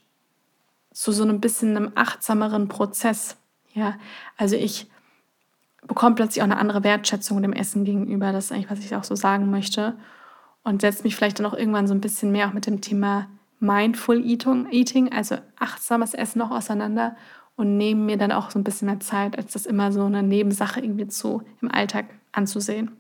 zu 0.92 1.12
so 1.12 1.22
einem 1.22 1.40
bisschen 1.40 1.76
einem 1.76 1.92
achtsameren 1.94 2.68
Prozess. 2.68 3.36
Ja, 3.74 3.96
also 4.36 4.56
ich 4.56 4.90
bekomme 5.86 6.14
plötzlich 6.14 6.42
auch 6.42 6.46
eine 6.46 6.58
andere 6.58 6.84
Wertschätzung 6.84 7.42
dem 7.42 7.52
Essen 7.52 7.84
gegenüber. 7.84 8.32
Das 8.32 8.46
ist 8.46 8.52
eigentlich, 8.52 8.70
was 8.70 8.80
ich 8.80 8.94
auch 8.94 9.04
so 9.04 9.14
sagen 9.14 9.50
möchte. 9.50 9.96
Und 10.62 10.82
setze 10.82 11.04
mich 11.04 11.16
vielleicht 11.16 11.38
dann 11.38 11.46
auch 11.46 11.54
irgendwann 11.54 11.86
so 11.86 11.94
ein 11.94 12.00
bisschen 12.00 12.32
mehr 12.32 12.48
auch 12.48 12.52
mit 12.52 12.66
dem 12.66 12.80
Thema 12.80 13.28
Mindful 13.60 14.24
Eating, 14.24 15.12
also 15.12 15.36
achtsames 15.58 16.14
Essen 16.14 16.38
noch 16.38 16.50
auseinander 16.50 17.16
und 17.56 17.76
nehme 17.76 18.02
mir 18.02 18.16
dann 18.16 18.32
auch 18.32 18.50
so 18.50 18.58
ein 18.58 18.64
bisschen 18.64 18.86
mehr 18.86 19.00
Zeit, 19.00 19.36
als 19.36 19.52
das 19.52 19.66
immer 19.66 19.92
so 19.92 20.04
eine 20.04 20.22
Nebensache 20.22 20.80
irgendwie 20.80 21.08
zu 21.08 21.42
im 21.60 21.70
Alltag 21.70 22.06
anzusehen. 22.32 23.00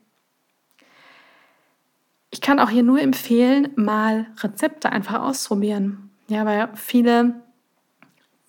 Ich 2.30 2.40
kann 2.40 2.60
auch 2.60 2.70
hier 2.70 2.82
nur 2.82 3.00
empfehlen, 3.00 3.70
mal 3.76 4.26
Rezepte 4.42 4.90
einfach 4.90 5.20
ausprobieren. 5.20 6.10
Ja, 6.28 6.46
weil 6.46 6.68
viele, 6.74 7.42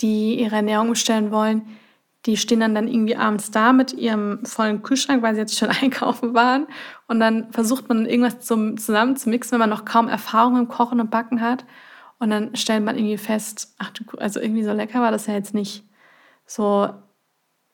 die 0.02 0.40
ihre 0.40 0.58
Ernährung 0.58 0.90
umstellen 0.90 1.32
wollen, 1.32 1.64
die 2.28 2.38
stehen 2.38 2.60
dann, 2.60 2.76
dann 2.76 2.88
irgendwie 2.88 3.16
abends 3.16 3.50
da 3.50 3.74
mit 3.74 3.94
ihrem 3.94 4.46
vollen 4.46 4.84
Kühlschrank, 4.84 5.24
weil 5.24 5.34
sie 5.34 5.42
jetzt 5.42 5.58
schon 5.58 5.70
einkaufen 5.82 6.34
waren. 6.34 6.68
Und 7.08 7.20
dann 7.20 7.52
versucht 7.52 7.90
man 7.90 8.06
irgendwas 8.06 8.42
zum, 8.42 8.78
zusammen 8.78 9.16
zu 9.16 9.30
mixen, 9.30 9.54
wenn 9.54 9.60
man 9.60 9.70
noch 9.70 9.86
kaum 9.86 10.08
Erfahrung 10.08 10.58
im 10.58 10.68
Kochen 10.68 11.00
und 11.00 11.10
Backen 11.10 11.42
hat. 11.42 11.66
Und 12.20 12.30
dann 12.30 12.56
stellt 12.56 12.84
man 12.84 12.96
irgendwie 12.96 13.18
fest, 13.18 13.74
ach 13.80 13.90
du, 13.90 14.04
also 14.20 14.40
irgendwie 14.40 14.64
so 14.64 14.74
lecker 14.74 15.02
war 15.02 15.10
das 15.10 15.26
ja 15.26 15.34
jetzt 15.34 15.56
nicht. 15.56 15.84
So, 16.46 16.90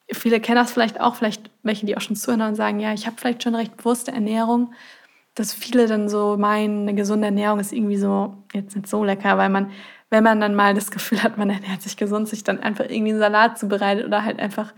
viele 0.10 0.40
kennen 0.40 0.56
das 0.56 0.72
vielleicht 0.72 1.02
auch, 1.02 1.16
vielleicht 1.16 1.52
welche, 1.64 1.86
die 1.86 1.98
auch 1.98 2.02
schon 2.02 2.16
zuhören 2.16 2.42
und 2.44 2.56
sagen, 2.56 2.80
ja, 2.80 2.94
ich 2.94 3.08
habe 3.08 3.18
vielleicht 3.20 3.44
schon 3.44 3.56
recht 3.56 3.76
bewusste 3.76 4.14
Ernährung, 4.14 4.74
dass 5.39 5.53
viele 5.53 5.88
dann 5.88 6.10
so 6.10 6.38
meinen, 6.38 6.84
eine 6.84 6.96
gesunde 6.96 7.27
Ernährung 7.27 7.60
ist 7.60 7.74
irgendwie 7.74 7.98
so 7.98 8.36
jetzt 8.53 8.75
nicht 8.75 8.88
so 8.88 9.03
lecker, 9.03 9.38
weil 9.38 9.50
man 9.50 9.72
wenn 10.10 10.24
man 10.24 10.39
dann 10.39 10.56
mal 10.56 10.74
das 10.74 10.91
Gefühl 10.91 11.22
hat, 11.22 11.38
man 11.38 11.50
ernährt 11.50 11.82
sich 11.82 11.98
gesund, 11.98 12.27
sich 12.27 12.44
dann 12.44 12.60
einfach 12.60 12.86
irgendwie 12.86 13.12
einen 13.12 13.20
Salat 13.20 13.58
zubereitet 13.60 14.06
oder 14.06 14.24
halt 14.24 14.39
einfach 14.39 14.74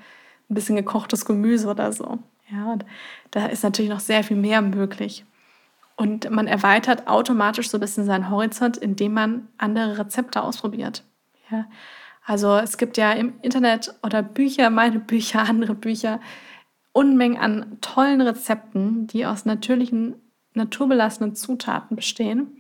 ein 0.50 0.56
bisschen 0.56 0.76
gekochtes 0.76 1.26
Gemüse 1.26 1.68
oder 1.68 1.92
so. 1.92 2.18
Ja, 2.52 2.72
und 2.72 2.86
da 3.32 3.46
ist 3.46 3.64
natürlich 3.64 3.92
noch 3.92 4.00
sehr 4.00 4.24
viel 4.24 4.38
mehr 4.38 4.62
möglich. 4.62 5.24
Und 5.96 6.32
man 6.32 6.48
erweitert 6.48 7.08
automatisch 7.08 7.70
so 7.70 7.78
ein 7.78 7.82
bisschen 7.82 8.06
seinen 8.06 8.30
Horizont, 8.30 8.78
indem 8.78 9.14
man 9.14 9.48
andere 9.58 10.00
Rezepte 10.00 10.42
ausprobiert. 10.42 11.04
Ja, 11.52 11.66
also 12.26 12.58
es 12.58 12.78
gibt 12.78 12.98
ja 12.98 13.12
im 13.12 13.34
Internet 13.42 13.94
oder 14.02 14.24
Bücher, 14.24 14.70
meine 14.70 15.00
Bücher, 15.00 15.42
andere 15.42 15.76
Bücher, 15.76 16.20
Unmengen 16.92 17.38
an 17.38 17.78
tollen 17.82 18.22
Rezepten, 18.22 19.06
die 19.06 19.28
aus 19.28 19.46
natürlichen, 19.46 20.16
naturbelassenen 20.54 21.36
Zutaten 21.36 21.96
bestehen 21.96 22.60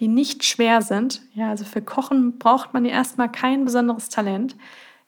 die 0.00 0.08
nicht 0.08 0.44
schwer 0.44 0.82
sind. 0.82 1.22
Ja, 1.34 1.50
also 1.50 1.64
für 1.64 1.82
Kochen 1.82 2.38
braucht 2.38 2.74
man 2.74 2.84
ja 2.84 2.92
erstmal 2.92 3.30
kein 3.30 3.64
besonderes 3.64 4.08
Talent, 4.08 4.56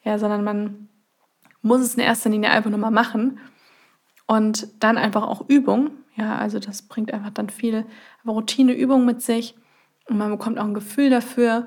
ja, 0.03 0.19
sondern 0.19 0.45
man 0.45 0.89
muss 1.63 1.81
es 1.81 1.95
in 1.95 2.01
erster 2.01 2.31
Linie 2.31 2.51
einfach 2.51 2.71
nur 2.71 2.79
mal 2.79 2.91
machen 2.91 3.39
und 4.27 4.69
dann 4.81 4.97
einfach 4.97 5.23
auch 5.23 5.49
Übung. 5.49 5.91
Ja, 6.17 6.37
also 6.37 6.59
das 6.59 6.83
bringt 6.83 7.13
einfach 7.13 7.31
dann 7.31 7.51
viel 7.51 7.85
Routineübung 8.27 9.05
mit 9.05 9.23
sich 9.23 9.55
und 10.09 10.19
man 10.19 10.31
bekommt 10.31 10.59
auch 10.59 10.65
ein 10.65 10.75
Gefühl 10.75 11.11
dafür. 11.11 11.67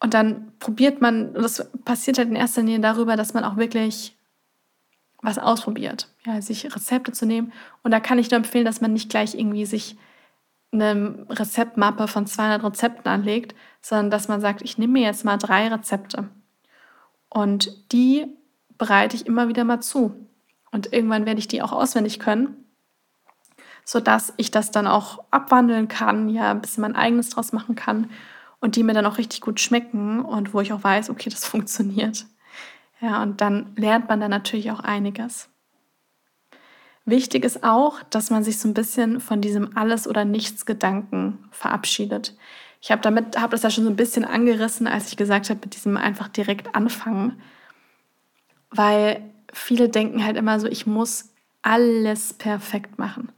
Und 0.00 0.14
dann 0.14 0.52
probiert 0.58 1.00
man, 1.00 1.32
das 1.34 1.70
passiert 1.84 2.18
halt 2.18 2.28
in 2.28 2.36
erster 2.36 2.62
Linie 2.62 2.80
darüber, 2.80 3.16
dass 3.16 3.32
man 3.32 3.44
auch 3.44 3.56
wirklich 3.56 4.16
was 5.22 5.38
ausprobiert, 5.38 6.13
ja, 6.26 6.40
sich 6.40 6.64
Rezepte 6.74 7.12
zu 7.12 7.26
nehmen. 7.26 7.52
Und 7.82 7.90
da 7.90 8.00
kann 8.00 8.18
ich 8.18 8.30
nur 8.30 8.38
empfehlen, 8.38 8.64
dass 8.64 8.80
man 8.80 8.92
nicht 8.92 9.10
gleich 9.10 9.34
irgendwie 9.34 9.66
sich 9.66 9.96
eine 10.72 11.26
Rezeptmappe 11.28 12.08
von 12.08 12.26
200 12.26 12.64
Rezepten 12.64 13.06
anlegt, 13.06 13.54
sondern 13.80 14.10
dass 14.10 14.28
man 14.28 14.40
sagt, 14.40 14.62
ich 14.62 14.78
nehme 14.78 14.94
mir 14.94 15.02
jetzt 15.02 15.24
mal 15.24 15.36
drei 15.36 15.68
Rezepte 15.68 16.28
und 17.28 17.92
die 17.92 18.26
bereite 18.76 19.16
ich 19.16 19.26
immer 19.26 19.48
wieder 19.48 19.64
mal 19.64 19.80
zu. 19.80 20.28
Und 20.72 20.92
irgendwann 20.92 21.26
werde 21.26 21.38
ich 21.38 21.48
die 21.48 21.62
auch 21.62 21.72
auswendig 21.72 22.18
können, 22.18 22.64
sodass 23.84 24.32
ich 24.36 24.50
das 24.50 24.72
dann 24.72 24.88
auch 24.88 25.22
abwandeln 25.30 25.86
kann, 25.86 26.28
ja, 26.28 26.50
ein 26.50 26.60
bisschen 26.60 26.82
mein 26.82 26.96
eigenes 26.96 27.30
draus 27.30 27.52
machen 27.52 27.76
kann 27.76 28.10
und 28.60 28.76
die 28.76 28.82
mir 28.82 28.94
dann 28.94 29.06
auch 29.06 29.18
richtig 29.18 29.40
gut 29.40 29.60
schmecken 29.60 30.24
und 30.24 30.54
wo 30.54 30.60
ich 30.60 30.72
auch 30.72 30.82
weiß, 30.82 31.10
okay, 31.10 31.30
das 31.30 31.44
funktioniert. 31.46 32.26
Ja, 33.00 33.22
und 33.22 33.40
dann 33.40 33.72
lernt 33.76 34.08
man 34.08 34.20
dann 34.20 34.30
natürlich 34.30 34.70
auch 34.70 34.80
einiges. 34.80 35.48
Wichtig 37.06 37.44
ist 37.44 37.62
auch, 37.64 38.02
dass 38.04 38.30
man 38.30 38.42
sich 38.42 38.58
so 38.58 38.66
ein 38.66 38.74
bisschen 38.74 39.20
von 39.20 39.40
diesem 39.40 39.76
Alles- 39.76 40.08
oder 40.08 40.24
Nichts-Gedanken 40.24 41.38
verabschiedet. 41.50 42.34
Ich 42.80 42.90
habe 42.90 43.02
damit, 43.02 43.38
habe 43.38 43.52
das 43.52 43.62
ja 43.62 43.70
schon 43.70 43.84
so 43.84 43.90
ein 43.90 43.96
bisschen 43.96 44.24
angerissen, 44.24 44.86
als 44.86 45.08
ich 45.08 45.16
gesagt 45.16 45.50
habe, 45.50 45.60
mit 45.62 45.74
diesem 45.74 45.96
einfach 45.96 46.28
direkt 46.28 46.74
anfangen. 46.74 47.40
Weil 48.70 49.22
viele 49.52 49.88
denken 49.88 50.24
halt 50.24 50.36
immer 50.36 50.58
so, 50.60 50.66
ich 50.66 50.86
muss 50.86 51.30
alles 51.62 52.32
perfekt 52.34 52.98
machen. 52.98 53.32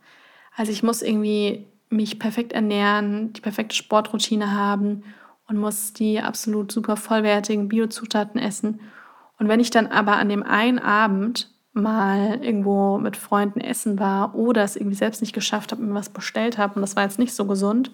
Also 0.57 0.73
ich 0.73 0.83
muss 0.83 1.03
irgendwie 1.03 1.67
mich 1.91 2.19
perfekt 2.19 2.53
ernähren, 2.53 3.33
die 3.33 3.41
perfekte 3.41 3.77
Sportroutine 3.77 4.53
haben 4.53 5.05
und 5.49 5.59
muss 5.59 5.93
die 5.93 6.21
absolut 6.21 6.73
super 6.73 6.97
vollwertigen 6.97 7.69
Biozutaten 7.69 8.41
essen. 8.41 8.81
Und 9.39 9.49
wenn 9.49 9.61
ich 9.61 9.71
dann 9.71 9.87
aber 9.87 10.17
an 10.17 10.29
dem 10.29 10.43
einen 10.43 10.79
Abend 10.79 11.51
mal 11.77 12.43
irgendwo 12.43 12.99
mit 12.99 13.17
Freunden 13.17 13.61
essen 13.61 13.99
war 13.99 14.35
oder 14.35 14.65
es 14.65 14.77
irgendwie 14.77 14.97
selbst 14.97 15.21
nicht 15.21 15.33
geschafft 15.33 15.73
habe, 15.73 15.83
mir 15.83 15.95
was 15.95 16.09
bestellt 16.09 16.59
habe 16.59 16.75
und 16.75 16.81
das 16.81 16.97
war 16.97 17.05
jetzt 17.05 17.19
nicht 17.19 17.35
so 17.35 17.45
gesund, 17.45 17.91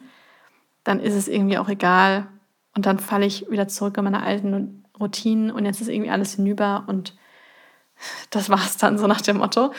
dann 0.84 1.00
ist 1.00 1.14
es 1.14 1.28
irgendwie 1.28 1.58
auch 1.58 1.68
egal. 1.68 2.26
Und 2.74 2.86
dann 2.86 2.98
falle 2.98 3.26
ich 3.26 3.50
wieder 3.50 3.68
zurück 3.68 3.98
in 3.98 4.04
meine 4.04 4.22
alten 4.22 4.84
Routinen 4.98 5.50
und 5.50 5.66
jetzt 5.66 5.82
ist 5.82 5.88
irgendwie 5.88 6.10
alles 6.10 6.34
hinüber 6.36 6.84
und 6.86 7.14
das 8.30 8.48
war 8.48 8.60
es 8.60 8.78
dann 8.78 8.96
so 8.98 9.06
nach 9.06 9.20
dem 9.20 9.38
Motto. 9.38 9.72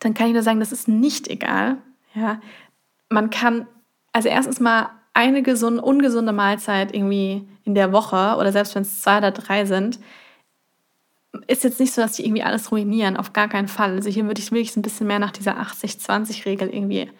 Dann 0.00 0.14
kann 0.14 0.26
ich 0.26 0.32
nur 0.32 0.42
sagen, 0.42 0.60
das 0.60 0.72
ist 0.72 0.88
nicht 0.88 1.28
egal. 1.28 1.76
Ja, 2.14 2.40
man 3.08 3.30
kann, 3.30 3.68
also 4.12 4.28
erstens 4.28 4.58
mal 4.58 4.90
eine 5.14 5.42
gesunde, 5.42 5.82
ungesunde 5.82 6.32
Mahlzeit 6.32 6.94
irgendwie 6.94 7.48
in 7.64 7.74
der 7.74 7.92
Woche 7.92 8.36
oder 8.36 8.50
selbst 8.52 8.74
wenn 8.74 8.82
es 8.82 9.00
zwei 9.02 9.18
oder 9.18 9.30
drei 9.30 9.64
sind, 9.64 10.00
ist 11.46 11.64
jetzt 11.64 11.80
nicht 11.80 11.92
so, 11.92 12.02
dass 12.02 12.12
die 12.12 12.24
irgendwie 12.24 12.42
alles 12.42 12.72
ruinieren, 12.72 13.16
auf 13.16 13.32
gar 13.32 13.48
keinen 13.48 13.68
Fall. 13.68 13.92
Also 13.92 14.10
hier 14.10 14.26
würde 14.26 14.40
ich 14.40 14.50
wirklich 14.52 14.76
ein 14.76 14.82
bisschen 14.82 15.06
mehr 15.06 15.18
nach 15.18 15.30
dieser 15.30 15.60
80-20-Regel 15.60 16.68
irgendwie 16.68 17.10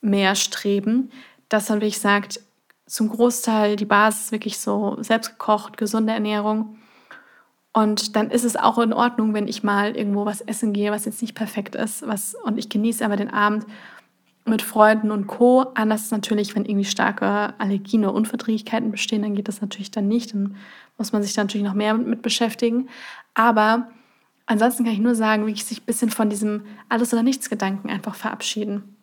mehr 0.00 0.34
streben, 0.34 1.10
dass 1.48 1.68
man 1.68 1.80
wirklich 1.80 2.00
sagt, 2.00 2.40
zum 2.86 3.08
Großteil 3.08 3.76
die 3.76 3.86
Basis 3.86 4.32
wirklich 4.32 4.58
so 4.58 4.96
selbstgekocht, 5.00 5.76
gesunde 5.76 6.12
Ernährung. 6.12 6.78
Und 7.72 8.14
dann 8.14 8.30
ist 8.30 8.44
es 8.44 8.56
auch 8.56 8.78
in 8.78 8.92
Ordnung, 8.92 9.34
wenn 9.34 9.48
ich 9.48 9.62
mal 9.62 9.96
irgendwo 9.96 10.26
was 10.26 10.40
essen 10.40 10.72
gehe, 10.72 10.92
was 10.92 11.06
jetzt 11.06 11.22
nicht 11.22 11.34
perfekt 11.34 11.74
ist, 11.74 12.06
was, 12.06 12.34
und 12.44 12.58
ich 12.58 12.68
genieße 12.68 13.04
aber 13.04 13.16
den 13.16 13.30
Abend 13.30 13.66
mit 14.44 14.62
Freunden 14.62 15.10
und 15.10 15.26
Co. 15.26 15.62
Anders 15.74 16.02
ist 16.02 16.12
natürlich, 16.12 16.54
wenn 16.54 16.66
irgendwie 16.66 16.84
starke 16.84 17.54
Allergien 17.58 18.04
oder 18.04 18.14
Unverträglichkeiten 18.14 18.90
bestehen, 18.90 19.22
dann 19.22 19.34
geht 19.34 19.48
das 19.48 19.60
natürlich 19.60 19.90
dann 19.90 20.06
nicht. 20.06 20.34
Dann 20.34 20.56
muss 20.98 21.12
man 21.12 21.22
sich 21.22 21.32
da 21.34 21.42
natürlich 21.42 21.66
noch 21.66 21.74
mehr 21.74 21.94
mit 21.94 22.22
beschäftigen. 22.22 22.88
Aber 23.34 23.88
ansonsten 24.46 24.84
kann 24.84 24.92
ich 24.92 25.00
nur 25.00 25.14
sagen, 25.14 25.46
wirklich 25.46 25.64
sich 25.64 25.82
ein 25.82 25.86
bisschen 25.86 26.10
von 26.10 26.30
diesem 26.30 26.64
Alles- 26.88 27.12
oder 27.12 27.22
Nichts-Gedanken 27.22 27.90
einfach 27.90 28.14
verabschieden. 28.14 28.96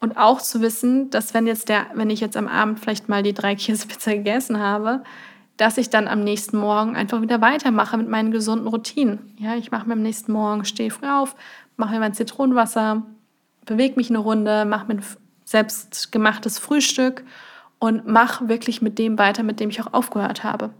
Und 0.00 0.18
auch 0.18 0.42
zu 0.42 0.60
wissen, 0.60 1.10
dass 1.10 1.32
wenn 1.32 1.46
jetzt 1.46 1.68
der, 1.68 1.86
wenn 1.94 2.10
ich 2.10 2.20
jetzt 2.20 2.36
am 2.36 2.48
Abend 2.48 2.80
vielleicht 2.80 3.08
mal 3.08 3.22
die 3.22 3.32
drei 3.32 3.54
Käsepizza 3.54 4.12
gegessen 4.12 4.58
habe, 4.58 5.02
dass 5.56 5.78
ich 5.78 5.88
dann 5.88 6.08
am 6.08 6.24
nächsten 6.24 6.58
Morgen 6.58 6.96
einfach 6.96 7.22
wieder 7.22 7.40
weitermache 7.40 7.96
mit 7.96 8.08
meinen 8.08 8.32
gesunden 8.32 8.66
Routinen. 8.66 9.34
Ja, 9.38 9.54
ich 9.54 9.70
mache 9.70 9.86
mir 9.86 9.94
am 9.94 10.02
nächsten 10.02 10.32
Morgen, 10.32 10.64
stehe 10.64 10.90
früh 10.90 11.08
auf, 11.08 11.36
mache 11.76 11.94
mir 11.94 12.00
mein 12.00 12.14
Zitronenwasser, 12.14 13.02
bewege 13.64 13.96
mich 13.96 14.10
eine 14.10 14.18
Runde, 14.18 14.64
mache 14.64 14.88
mir 14.88 14.94
ein 14.94 15.04
selbstgemachtes 15.44 16.58
Frühstück 16.58 17.24
und 17.78 18.06
mache 18.06 18.48
wirklich 18.48 18.82
mit 18.82 18.98
dem 18.98 19.18
weiter, 19.18 19.42
mit 19.42 19.60
dem 19.60 19.70
ich 19.70 19.80
auch 19.80 19.92
aufgehört 19.92 20.42
habe. 20.42 20.70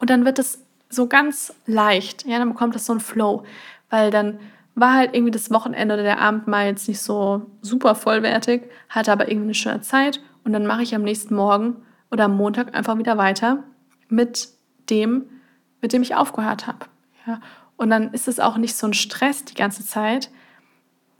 Und 0.00 0.10
dann 0.10 0.24
wird 0.24 0.38
es 0.38 0.64
so 0.88 1.06
ganz 1.06 1.54
leicht. 1.66 2.26
Ja, 2.26 2.38
dann 2.38 2.48
bekommt 2.48 2.74
das 2.74 2.86
so 2.86 2.92
ein 2.92 3.00
Flow, 3.00 3.44
weil 3.90 4.10
dann 4.10 4.40
war 4.74 4.94
halt 4.94 5.14
irgendwie 5.14 5.30
das 5.30 5.50
Wochenende 5.50 5.94
oder 5.94 6.02
der 6.02 6.20
Abend 6.20 6.48
mal 6.48 6.66
jetzt 6.66 6.88
nicht 6.88 7.00
so 7.00 7.46
super 7.60 7.94
vollwertig, 7.94 8.62
hatte 8.88 9.12
aber 9.12 9.28
irgendwie 9.28 9.46
eine 9.46 9.54
schöne 9.54 9.80
Zeit 9.82 10.20
und 10.44 10.52
dann 10.52 10.66
mache 10.66 10.82
ich 10.82 10.94
am 10.94 11.02
nächsten 11.02 11.34
Morgen 11.34 11.76
oder 12.10 12.24
am 12.24 12.36
Montag 12.36 12.74
einfach 12.74 12.98
wieder 12.98 13.18
weiter 13.18 13.62
mit 14.08 14.48
dem, 14.88 15.24
mit 15.80 15.92
dem 15.92 16.02
ich 16.02 16.14
aufgehört 16.14 16.66
habe. 16.66 16.86
Ja, 17.26 17.40
und 17.76 17.90
dann 17.90 18.12
ist 18.12 18.26
es 18.26 18.40
auch 18.40 18.56
nicht 18.56 18.74
so 18.74 18.86
ein 18.86 18.94
Stress 18.94 19.44
die 19.44 19.54
ganze 19.54 19.84
Zeit, 19.84 20.30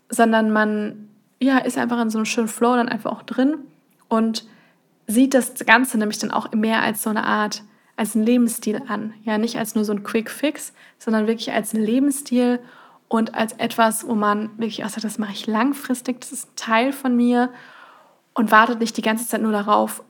sondern 0.09 0.51
man 0.51 1.09
ja, 1.41 1.59
ist 1.59 1.79
einfach 1.79 2.01
in 2.01 2.11
so 2.11 2.19
einem 2.19 2.27
schönen 2.27 2.49
Flow 2.49 2.77
dann 2.77 2.89
einfach 2.89 3.13
auch 3.13 3.23
drin 3.23 3.55
und 4.09 4.47
sieht 5.07 5.35
das 5.35 5.55
Ganze 5.67 5.99
nämlich 5.99 6.19
dann 6.19 6.31
auch 6.31 6.53
mehr 6.53 6.83
als 6.83 7.03
so 7.03 7.11
eine 7.11 7.25
Art 7.25 7.63
als 8.01 8.17
einen 8.17 8.25
Lebensstil 8.25 8.81
an. 8.89 9.13
Ja, 9.25 9.37
nicht 9.37 9.59
als 9.59 9.75
nur 9.75 9.85
so 9.85 9.93
ein 9.93 10.03
Quick 10.03 10.31
Fix, 10.31 10.73
sondern 10.99 11.27
wirklich 11.27 11.53
als 11.53 11.75
einen 11.75 11.85
Lebensstil 11.85 12.59
und 13.09 13.35
als 13.35 13.53
etwas, 13.53 14.09
wo 14.09 14.15
man 14.15 14.49
wirklich 14.57 14.83
auch 14.87 14.89
sagt, 14.89 15.05
das 15.05 15.19
mache 15.19 15.33
ich 15.33 15.47
langfristig, 15.47 16.19
das 16.23 16.33
ist 16.33 16.49
ein 16.49 16.57
Teil 16.57 16.93
von 16.95 17.15
mir 17.15 17.51
und 18.33 18.51
wartet 18.51 18.81
nicht 18.81 18.97
die 18.97 19.03
ganze 19.03 19.29
Zeit 19.29 19.43
nur 19.43 19.53
darauf, 19.53 20.03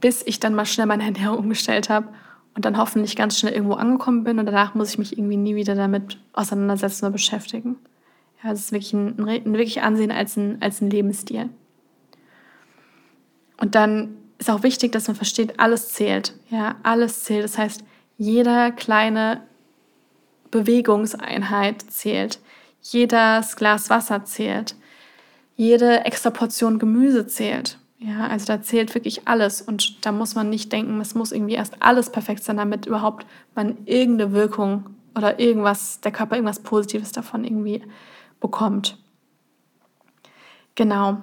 bis 0.00 0.26
ich 0.26 0.40
dann 0.40 0.56
mal 0.56 0.66
schnell 0.66 0.86
meine 0.86 1.04
Ernährung 1.04 1.38
umgestellt 1.38 1.88
habe 1.88 2.08
und 2.56 2.64
dann 2.64 2.78
hoffentlich 2.78 3.14
ganz 3.14 3.38
schnell 3.38 3.52
irgendwo 3.52 3.74
angekommen 3.74 4.24
bin 4.24 4.40
und 4.40 4.46
danach 4.46 4.74
muss 4.74 4.90
ich 4.90 4.98
mich 4.98 5.16
irgendwie 5.16 5.36
nie 5.36 5.54
wieder 5.54 5.76
damit 5.76 6.18
auseinandersetzen 6.32 7.04
oder 7.04 7.12
beschäftigen. 7.12 7.76
Ja, 8.42 8.50
das 8.50 8.58
ist 8.58 8.72
wirklich 8.72 8.92
ein, 8.92 9.20
ein 9.20 9.52
wirklich 9.52 9.82
ansehen 9.82 10.10
als 10.10 10.36
ein, 10.36 10.60
als 10.60 10.80
ein 10.80 10.90
Lebensstil. 10.90 11.48
Und 13.56 13.76
dann 13.76 14.16
ist 14.44 14.50
auch 14.50 14.62
wichtig, 14.62 14.92
dass 14.92 15.08
man 15.08 15.16
versteht, 15.16 15.58
alles 15.58 15.88
zählt. 15.90 16.34
Ja, 16.50 16.76
alles 16.82 17.24
zählt. 17.24 17.44
Das 17.44 17.58
heißt, 17.58 17.82
jeder 18.18 18.72
kleine 18.72 19.42
Bewegungseinheit 20.50 21.82
zählt. 21.88 22.40
Jedes 22.80 23.56
Glas 23.56 23.90
Wasser 23.90 24.24
zählt. 24.24 24.76
Jede 25.56 26.04
extra 26.04 26.30
Portion 26.30 26.78
Gemüse 26.78 27.26
zählt. 27.26 27.78
Ja, 27.98 28.26
also 28.26 28.44
da 28.44 28.60
zählt 28.60 28.94
wirklich 28.94 29.26
alles 29.26 29.62
und 29.62 30.04
da 30.04 30.12
muss 30.12 30.34
man 30.34 30.50
nicht 30.50 30.70
denken, 30.70 31.00
es 31.00 31.14
muss 31.14 31.32
irgendwie 31.32 31.54
erst 31.54 31.80
alles 31.80 32.10
perfekt 32.10 32.44
sein, 32.44 32.58
damit 32.58 32.84
überhaupt 32.84 33.24
man 33.54 33.78
irgendeine 33.86 34.32
Wirkung 34.32 34.90
oder 35.16 35.40
irgendwas, 35.40 36.00
der 36.00 36.12
Körper 36.12 36.34
irgendwas 36.36 36.60
Positives 36.60 37.12
davon 37.12 37.44
irgendwie 37.44 37.82
bekommt. 38.40 38.98
Genau. 40.74 41.22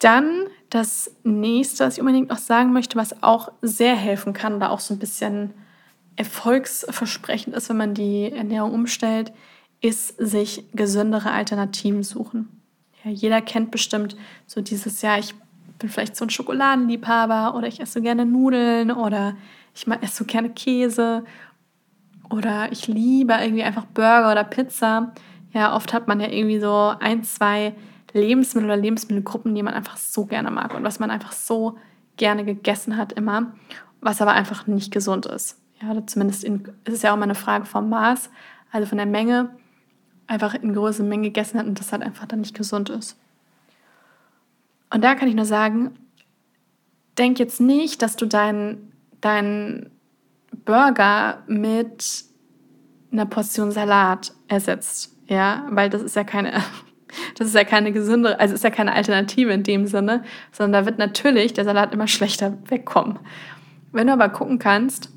Dann 0.00 0.46
das 0.70 1.10
nächste, 1.24 1.84
was 1.84 1.94
ich 1.94 2.00
unbedingt 2.00 2.30
noch 2.30 2.38
sagen 2.38 2.72
möchte, 2.72 2.96
was 2.96 3.22
auch 3.22 3.50
sehr 3.60 3.96
helfen 3.96 4.32
kann 4.32 4.54
oder 4.54 4.70
auch 4.70 4.80
so 4.80 4.94
ein 4.94 4.98
bisschen 4.98 5.52
erfolgsversprechend 6.16 7.54
ist, 7.54 7.68
wenn 7.68 7.76
man 7.76 7.94
die 7.94 8.30
Ernährung 8.30 8.72
umstellt, 8.72 9.32
ist 9.80 10.16
sich 10.18 10.64
gesündere 10.72 11.32
Alternativen 11.32 12.02
suchen. 12.02 12.48
Ja, 13.04 13.10
jeder 13.10 13.40
kennt 13.40 13.70
bestimmt 13.70 14.16
so 14.46 14.60
dieses 14.60 15.02
Jahr, 15.02 15.18
ich 15.18 15.34
bin 15.78 15.88
vielleicht 15.88 16.16
so 16.16 16.24
ein 16.24 16.30
Schokoladenliebhaber 16.30 17.54
oder 17.56 17.66
ich 17.66 17.80
esse 17.80 17.94
so 17.94 18.02
gerne 18.02 18.26
Nudeln 18.26 18.90
oder 18.90 19.36
ich 19.74 19.86
esse 19.86 20.16
so 20.16 20.24
gerne 20.24 20.50
Käse 20.50 21.24
oder 22.28 22.70
ich 22.70 22.86
liebe 22.86 23.32
irgendwie 23.32 23.62
einfach 23.62 23.86
Burger 23.86 24.30
oder 24.30 24.44
Pizza. 24.44 25.12
Ja, 25.52 25.74
oft 25.74 25.92
hat 25.92 26.06
man 26.06 26.20
ja 26.20 26.28
irgendwie 26.28 26.60
so 26.60 26.94
ein, 27.00 27.24
zwei 27.24 27.74
Lebensmittel 28.12 28.68
oder 28.68 28.76
Lebensmittelgruppen, 28.76 29.54
die 29.54 29.62
man 29.62 29.74
einfach 29.74 29.96
so 29.96 30.26
gerne 30.26 30.50
mag 30.50 30.74
und 30.74 30.84
was 30.84 30.98
man 30.98 31.10
einfach 31.10 31.32
so 31.32 31.78
gerne 32.16 32.44
gegessen 32.44 32.96
hat 32.96 33.12
immer, 33.12 33.52
was 34.00 34.20
aber 34.20 34.32
einfach 34.32 34.66
nicht 34.66 34.92
gesund 34.92 35.26
ist. 35.26 35.60
Ja, 35.80 35.90
oder 35.90 36.06
zumindest 36.06 36.44
in, 36.44 36.64
ist 36.84 36.94
es 36.94 37.02
ja 37.02 37.12
auch 37.12 37.16
immer 37.16 37.24
eine 37.24 37.34
Frage 37.34 37.64
vom 37.64 37.88
Maß, 37.88 38.30
also 38.70 38.86
von 38.86 38.98
der 38.98 39.06
Menge, 39.06 39.50
einfach 40.26 40.54
in 40.54 40.74
größeren 40.74 41.08
Mengen 41.08 41.24
gegessen 41.24 41.58
hat 41.58 41.66
und 41.66 41.80
das 41.80 41.92
halt 41.92 42.02
einfach 42.02 42.26
dann 42.26 42.40
nicht 42.40 42.56
gesund 42.56 42.88
ist. 42.88 43.18
Und 44.92 45.02
da 45.02 45.14
kann 45.14 45.28
ich 45.28 45.34
nur 45.34 45.44
sagen, 45.44 45.96
denk 47.18 47.38
jetzt 47.38 47.60
nicht, 47.60 48.02
dass 48.02 48.16
du 48.16 48.26
deinen 48.26 48.90
dein 49.20 49.90
Burger 50.64 51.42
mit 51.46 52.24
einer 53.12 53.26
Portion 53.26 53.70
Salat 53.70 54.32
ersetzt. 54.48 55.16
Ja, 55.26 55.66
weil 55.70 55.90
das 55.90 56.02
ist 56.02 56.16
ja 56.16 56.24
keine, 56.24 56.62
das 57.36 57.48
ist 57.48 57.54
ja 57.54 57.64
keine 57.64 57.92
gesunde, 57.92 58.38
also 58.38 58.54
ist 58.54 58.64
ja 58.64 58.70
keine 58.70 58.92
Alternative 58.92 59.52
in 59.52 59.62
dem 59.62 59.86
Sinne, 59.86 60.22
sondern 60.52 60.84
da 60.84 60.86
wird 60.86 60.98
natürlich 60.98 61.52
der 61.52 61.64
Salat 61.64 61.92
immer 61.94 62.06
schlechter 62.06 62.58
wegkommen. 62.68 63.18
Wenn 63.92 64.06
du 64.06 64.12
aber 64.12 64.28
gucken 64.28 64.58
kannst, 64.58 65.10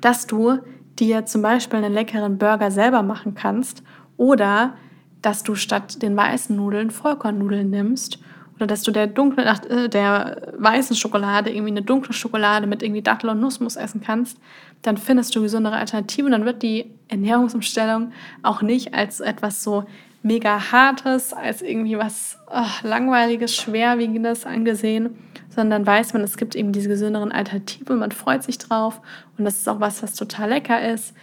dass 0.00 0.26
du 0.26 0.58
dir 0.98 1.26
zum 1.26 1.42
Beispiel 1.42 1.78
einen 1.78 1.92
leckeren 1.92 2.38
Burger 2.38 2.70
selber 2.70 3.02
machen 3.02 3.34
kannst 3.34 3.82
oder 4.16 4.74
dass 5.22 5.42
du 5.42 5.54
statt 5.54 6.02
den 6.02 6.16
weißen 6.16 6.54
Nudeln 6.54 6.90
Vollkornnudeln 6.90 7.68
nimmst 7.68 8.18
oder 8.56 8.66
dass 8.66 8.82
du 8.82 8.90
der 8.90 9.06
dunklen, 9.06 9.46
äh, 9.46 9.88
der 9.88 10.52
weißen 10.58 10.94
Schokolade 10.96 11.50
irgendwie 11.50 11.70
eine 11.70 11.82
dunkle 11.82 12.12
Schokolade 12.12 12.66
mit 12.66 12.82
irgendwie 12.82 13.02
Dattel 13.02 13.30
und 13.30 13.40
Nussmus 13.40 13.76
essen 13.76 14.02
kannst, 14.02 14.38
dann 14.82 14.96
findest 14.96 15.34
du 15.34 15.42
gesündere 15.42 15.76
Alternativen. 15.76 16.32
Dann 16.32 16.44
wird 16.44 16.62
die 16.62 16.90
Ernährungsumstellung 17.08 18.12
auch 18.42 18.62
nicht 18.62 18.94
als 18.94 19.20
etwas 19.20 19.62
so 19.62 19.84
mega 20.22 20.72
hartes, 20.72 21.32
als 21.32 21.62
irgendwie 21.62 21.96
was 21.98 22.38
oh, 22.48 22.66
langweiliges, 22.82 23.54
schwerwiegendes 23.54 24.44
angesehen, 24.44 25.18
sondern 25.48 25.86
weiß 25.86 26.12
man, 26.12 26.22
es 26.22 26.36
gibt 26.36 26.54
eben 26.54 26.72
diese 26.72 26.88
gesünderen 26.88 27.32
Alternativen 27.32 27.94
und 27.94 28.00
man 28.00 28.12
freut 28.12 28.42
sich 28.42 28.58
drauf 28.58 29.00
und 29.38 29.44
das 29.44 29.56
ist 29.56 29.68
auch 29.68 29.80
was, 29.80 30.02
was 30.02 30.14
total 30.14 30.50
lecker 30.50 30.92
ist 30.92 31.14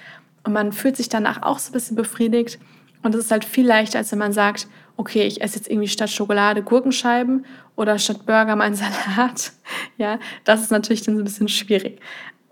und 0.44 0.54
man 0.54 0.72
fühlt 0.72 0.98
sich 0.98 1.10
danach 1.10 1.44
auch 1.44 1.60
so 1.60 1.70
ein 1.70 1.74
bisschen 1.74 1.96
befriedigt 1.96 2.60
und 3.04 3.14
es 3.14 3.26
ist 3.26 3.32
halt 3.32 3.46
viel 3.46 3.68
leichter, 3.68 4.00
als 4.00 4.12
wenn 4.12 4.20
man 4.20 4.34
sagt, 4.34 4.68
okay, 4.98 5.24
ich 5.24 5.42
esse 5.42 5.58
jetzt 5.58 5.70
irgendwie 5.70 5.88
statt 5.88 6.10
Schokolade 6.10 6.64
Gurkenscheiben 6.64 7.46
oder 7.76 8.00
statt 8.00 8.26
Burger 8.26 8.56
meinen 8.56 8.76
Salat. 8.76 9.54
Ja, 9.98 10.20
das 10.44 10.62
ist 10.62 10.72
natürlich 10.72 11.04
dann 11.04 11.16
so 11.16 11.22
ein 11.22 11.26
bisschen 11.26 11.48
schwierig. 11.48 12.02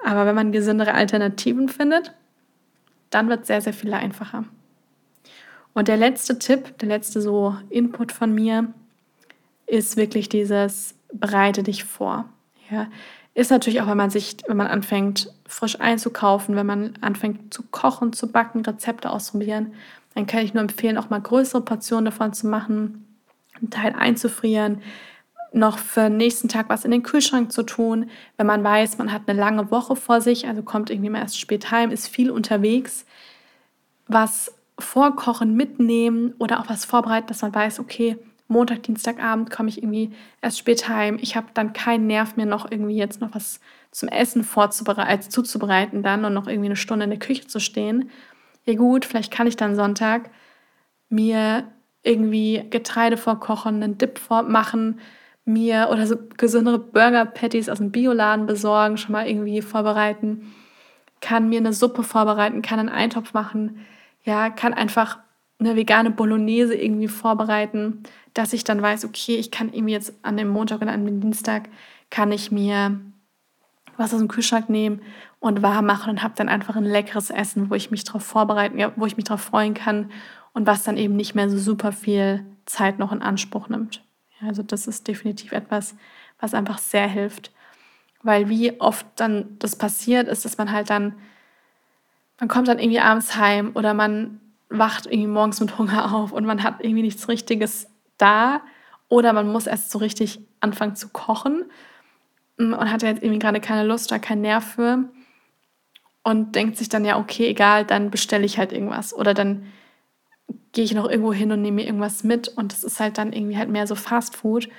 Aber 0.03 0.25
wenn 0.25 0.35
man 0.35 0.51
gesündere 0.51 0.93
Alternativen 0.93 1.67
findet, 1.67 2.13
dann 3.09 3.27
wird 3.27 3.41
es 3.41 3.47
sehr, 3.47 3.61
sehr 3.61 3.73
viel 3.73 3.93
einfacher. 3.93 4.45
Und 5.75 5.89
der 5.89 5.97
letzte 5.97 6.39
Tipp, 6.39 6.77
der 6.79 6.87
letzte 6.89 7.21
so 7.21 7.55
Input 7.69 8.11
von 8.11 8.33
mir, 8.33 8.73
ist 9.67 9.97
wirklich 9.97 10.29
dieses 10.29 10.95
bereite 11.13 11.63
dich 11.63 11.83
vor. 11.83 12.29
Ja, 12.71 12.87
ist 13.33 13.51
natürlich 13.51 13.81
auch, 13.81 13.87
wenn 13.87 13.97
man 13.97 14.09
sich, 14.09 14.37
wenn 14.47 14.57
man 14.57 14.67
anfängt, 14.67 15.31
frisch 15.45 15.79
einzukaufen, 15.79 16.55
wenn 16.55 16.65
man 16.65 16.93
anfängt 17.01 17.53
zu 17.53 17.63
kochen, 17.63 18.13
zu 18.13 18.31
backen, 18.31 18.61
Rezepte 18.61 19.11
ausprobieren, 19.11 19.73
dann 20.15 20.25
kann 20.25 20.45
ich 20.45 20.53
nur 20.53 20.61
empfehlen, 20.63 20.97
auch 20.97 21.09
mal 21.09 21.21
größere 21.21 21.61
Portionen 21.61 22.05
davon 22.05 22.31
zu 22.31 22.47
machen, 22.47 23.05
einen 23.59 23.69
Teil 23.69 23.93
einzufrieren, 23.93 24.81
noch 25.51 25.77
für 25.77 26.03
den 26.03 26.17
nächsten 26.17 26.47
Tag 26.47 26.69
was 26.69 26.85
in 26.85 26.91
den 26.91 27.03
Kühlschrank 27.03 27.51
zu 27.51 27.63
tun. 27.63 28.09
Wenn 28.37 28.47
man 28.47 28.63
weiß, 28.63 28.97
man 28.97 29.11
hat 29.11 29.23
eine 29.27 29.37
lange 29.37 29.69
Woche 29.71 29.97
vor 29.97 30.21
sich, 30.21 30.47
also 30.47 30.63
kommt 30.63 30.89
irgendwie 30.89 31.09
mal 31.09 31.19
erst 31.19 31.39
spät 31.39 31.69
heim, 31.71 31.91
ist 31.91 32.07
viel 32.07 32.31
unterwegs, 32.31 33.05
was 34.07 34.54
vorkochen, 34.79 35.55
mitnehmen 35.55 36.33
oder 36.39 36.59
auch 36.59 36.69
was 36.69 36.85
vorbereiten, 36.85 37.27
dass 37.27 37.41
man 37.41 37.55
weiß, 37.55 37.79
okay, 37.79 38.17
Montag, 38.47 38.83
Dienstagabend 38.83 39.49
komme 39.49 39.69
ich 39.69 39.79
irgendwie 39.79 40.11
erst 40.41 40.59
spät 40.59 40.87
heim. 40.87 41.17
Ich 41.19 41.35
habe 41.35 41.47
dann 41.53 41.73
keinen 41.73 42.07
Nerv 42.07 42.35
mehr, 42.35 42.45
noch 42.45 42.69
irgendwie 42.69 42.95
jetzt 42.95 43.21
noch 43.21 43.33
was 43.33 43.59
zum 43.91 44.09
Essen 44.09 44.43
vorzubereiten, 44.43 45.09
also 45.09 45.29
zuzubereiten 45.29 46.03
dann 46.03 46.25
und 46.25 46.33
noch 46.33 46.47
irgendwie 46.47 46.67
eine 46.67 46.75
Stunde 46.75 47.05
in 47.05 47.09
der 47.09 47.19
Küche 47.19 47.47
zu 47.47 47.59
stehen, 47.59 48.11
ja 48.65 48.73
gut, 48.75 49.05
vielleicht 49.05 49.31
kann 49.31 49.47
ich 49.47 49.55
dann 49.55 49.75
Sonntag 49.75 50.29
mir 51.09 51.71
irgendwie 52.03 52.65
Getreide 52.69 53.17
vorkochen, 53.17 53.81
einen 53.81 53.97
Dip 53.97 54.19
vormachen, 54.19 54.99
mir 55.45 55.89
oder 55.91 56.07
so 56.07 56.15
gesündere 56.37 56.79
Burger-Patties 56.79 57.69
aus 57.69 57.77
dem 57.77 57.91
Bioladen 57.91 58.47
besorgen, 58.47 58.97
schon 58.97 59.13
mal 59.13 59.27
irgendwie 59.27 59.61
vorbereiten, 59.61 60.53
kann 61.21 61.49
mir 61.49 61.59
eine 61.59 61.73
Suppe 61.73 62.03
vorbereiten, 62.03 62.61
kann 62.61 62.79
einen 62.79 62.89
Eintopf 62.89 63.33
machen, 63.33 63.85
ja, 64.25 64.49
kann 64.49 64.73
einfach 64.73 65.19
eine 65.59 65.75
vegane 65.75 66.11
Bolognese 66.11 66.75
irgendwie 66.75 67.07
vorbereiten, 67.07 68.03
dass 68.33 68.51
ich 68.51 68.63
dann 68.65 68.81
weiß, 68.81 69.05
okay, 69.05 69.35
ich 69.37 69.51
kann 69.51 69.71
irgendwie 69.71 69.93
jetzt 69.93 70.13
an 70.21 70.35
dem 70.35 70.49
Montag 70.49 70.81
oder 70.81 70.91
an 70.91 71.05
dem 71.05 71.21
Dienstag 71.21 71.69
kann 72.09 72.31
ich 72.31 72.51
mir 72.51 72.99
was 73.97 74.13
aus 74.13 74.19
dem 74.19 74.27
Kühlschrank 74.27 74.69
nehmen 74.69 75.01
und 75.39 75.61
warm 75.61 75.85
machen 75.85 76.09
und 76.09 76.23
habe 76.23 76.33
dann 76.35 76.49
einfach 76.49 76.75
ein 76.75 76.83
leckeres 76.83 77.29
Essen, 77.29 77.69
wo 77.69 77.75
ich 77.75 77.91
mich 77.91 78.03
darauf 78.03 78.23
vorbereiten, 78.23 78.77
wo 78.97 79.05
ich 79.05 79.15
mich 79.15 79.25
darauf 79.25 79.41
freuen 79.41 79.73
kann 79.73 80.11
und 80.53 80.67
was 80.67 80.83
dann 80.83 80.97
eben 80.97 81.15
nicht 81.15 81.35
mehr 81.35 81.49
so 81.49 81.57
super 81.57 81.93
viel 81.93 82.45
Zeit 82.65 82.99
noch 82.99 83.13
in 83.13 83.21
Anspruch 83.21 83.69
nimmt. 83.69 84.03
Ja, 84.41 84.47
also 84.49 84.63
das 84.63 84.87
ist 84.87 85.07
definitiv 85.07 85.53
etwas, 85.53 85.95
was 86.39 86.53
einfach 86.53 86.77
sehr 86.77 87.07
hilft, 87.07 87.51
weil 88.21 88.49
wie 88.49 88.79
oft 88.81 89.05
dann 89.15 89.55
das 89.59 89.77
passiert 89.77 90.27
ist, 90.27 90.43
dass 90.43 90.57
man 90.57 90.71
halt 90.71 90.89
dann 90.89 91.15
man 92.39 92.49
kommt 92.49 92.67
dann 92.67 92.79
irgendwie 92.79 92.99
abends 92.99 93.35
heim 93.37 93.71
oder 93.75 93.93
man 93.93 94.39
wacht 94.69 95.05
irgendwie 95.05 95.27
morgens 95.27 95.59
mit 95.59 95.77
Hunger 95.77 96.13
auf 96.13 96.31
und 96.31 96.45
man 96.45 96.63
hat 96.63 96.83
irgendwie 96.83 97.03
nichts 97.03 97.27
Richtiges 97.27 97.87
da 98.17 98.61
oder 99.07 99.33
man 99.33 99.51
muss 99.51 99.67
erst 99.67 99.91
so 99.91 99.99
richtig 99.99 100.39
anfangen 100.59 100.95
zu 100.95 101.09
kochen 101.09 101.65
Mm, 102.57 102.73
und 102.73 102.91
hat 102.91 103.03
jetzt 103.03 103.23
irgendwie 103.23 103.39
gerade 103.39 103.59
keine 103.59 103.85
Lust 103.87 104.11
oder 104.11 104.19
keinen 104.19 104.41
Nerv 104.41 104.63
für 104.75 105.05
und 106.23 106.55
denkt 106.55 106.77
sich 106.77 106.89
dann 106.89 107.05
ja, 107.05 107.17
okay, 107.17 107.47
egal, 107.47 107.85
dann 107.85 108.11
bestelle 108.11 108.45
ich 108.45 108.57
halt 108.57 108.71
irgendwas 108.71 109.13
oder 109.13 109.33
dann 109.33 109.65
gehe 110.71 110.83
ich 110.85 110.93
noch 110.93 111.09
irgendwo 111.09 111.33
hin 111.33 111.51
und 111.51 111.61
nehme 111.61 111.75
mir 111.75 111.85
irgendwas 111.85 112.23
mit 112.23 112.47
und 112.49 112.71
das 112.71 112.83
ist 112.83 112.99
halt 112.99 113.17
dann 113.17 113.33
irgendwie 113.33 113.57
halt 113.57 113.69
mehr 113.69 113.87
so 113.87 113.95
Fast 113.95 114.35
Food 114.35 114.69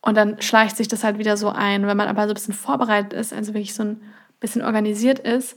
und 0.00 0.16
dann 0.16 0.40
schleicht 0.42 0.76
sich 0.76 0.88
das 0.88 1.04
halt 1.04 1.18
wieder 1.18 1.36
so 1.36 1.48
ein. 1.50 1.86
Wenn 1.86 1.96
man 1.96 2.08
aber 2.08 2.24
so 2.24 2.30
ein 2.30 2.34
bisschen 2.34 2.54
vorbereitet 2.54 3.12
ist, 3.12 3.32
also 3.32 3.54
wirklich 3.54 3.74
so 3.74 3.82
ein 3.84 4.00
bisschen 4.40 4.62
organisiert 4.62 5.18
ist, 5.18 5.56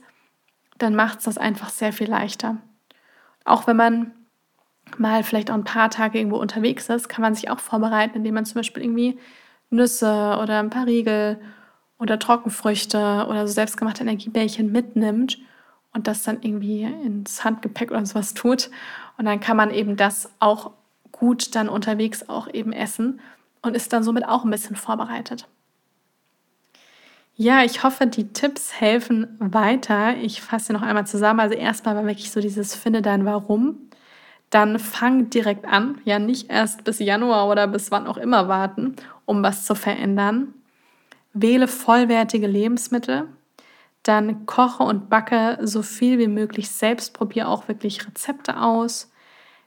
dann 0.80 0.96
macht 0.96 1.20
es 1.20 1.26
das 1.26 1.38
einfach 1.38 1.70
sehr 1.70 1.94
viel 1.94 2.10
leichter. 2.10 2.58
Auch 3.46 3.68
wenn 3.68 3.78
man 3.78 4.12
mal 4.98 5.24
vielleicht 5.24 5.52
auch 5.52 5.56
ein 5.56 5.64
paar 5.64 5.90
Tage 5.90 6.18
irgendwo 6.18 6.38
unterwegs 6.38 6.90
ist, 6.90 7.10
kann 7.10 7.22
man 7.22 7.36
sich 7.36 7.50
auch 7.50 7.60
vorbereiten, 7.60 8.18
indem 8.18 8.34
man 8.34 8.46
zum 8.46 8.56
Beispiel 8.56 8.84
irgendwie 8.84 9.20
Nüsse 9.70 10.38
oder 10.42 10.60
ein 10.60 10.70
paar 10.70 10.88
Riegel 10.88 11.40
oder 12.00 12.18
Trockenfrüchte 12.18 13.28
oder 13.30 13.48
so 13.48 13.54
selbstgemachte 13.54 14.02
Energiebällchen 14.02 14.72
mitnimmt 14.72 15.38
und 15.94 16.08
das 16.08 16.24
dann 16.24 16.42
irgendwie 16.42 16.84
ins 16.84 17.44
Handgepäck 17.44 17.92
oder 17.92 18.06
sowas 18.06 18.34
tut. 18.34 18.70
Und 19.18 19.26
dann 19.26 19.40
kann 19.40 19.58
man 19.58 19.72
eben 19.72 19.96
das 19.96 20.32
auch 20.40 20.72
gut 21.12 21.56
dann 21.56 21.70
unterwegs 21.70 22.30
auch 22.30 22.48
eben 22.52 22.72
essen 22.72 23.20
und 23.62 23.76
ist 23.76 23.92
dann 23.92 24.04
somit 24.04 24.28
auch 24.28 24.44
ein 24.44 24.52
bisschen 24.52 24.76
vorbereitet. 24.76 25.48
Ja, 27.42 27.64
ich 27.64 27.84
hoffe, 27.84 28.06
die 28.06 28.34
Tipps 28.34 28.82
helfen 28.82 29.38
weiter. 29.40 30.18
Ich 30.18 30.42
fasse 30.42 30.74
noch 30.74 30.82
einmal 30.82 31.08
zusammen. 31.08 31.40
Also 31.40 31.56
erstmal 31.56 31.96
war 31.96 32.06
wirklich 32.06 32.32
so 32.32 32.42
dieses 32.42 32.76
Finde 32.76 33.02
dein 33.02 33.24
Warum. 33.24 33.78
Dann 34.50 34.78
fang 34.78 35.30
direkt 35.30 35.66
an. 35.66 36.02
Ja, 36.04 36.20
nicht 36.20 36.52
erst 36.52 36.84
bis 36.84 37.00
Januar 37.00 37.48
oder 37.48 37.68
bis 37.68 37.92
wann 37.92 38.08
auch 38.08 38.18
immer 38.18 38.50
warten, 38.50 38.98
um 39.24 39.42
was 39.42 39.64
zu 39.66 39.74
verändern. 39.74 40.54
Wähle 41.32 41.70
vollwertige 41.70 42.46
Lebensmittel. 42.46 43.30
Dann 44.04 44.46
koche 44.46 44.84
und 44.84 45.10
backe 45.10 45.60
so 45.62 45.82
viel 45.82 46.20
wie 46.20 46.28
möglich 46.28 46.70
selbst. 46.70 47.14
Probiere 47.14 47.48
auch 47.48 47.70
wirklich 47.70 48.06
Rezepte 48.06 48.60
aus. 48.62 49.14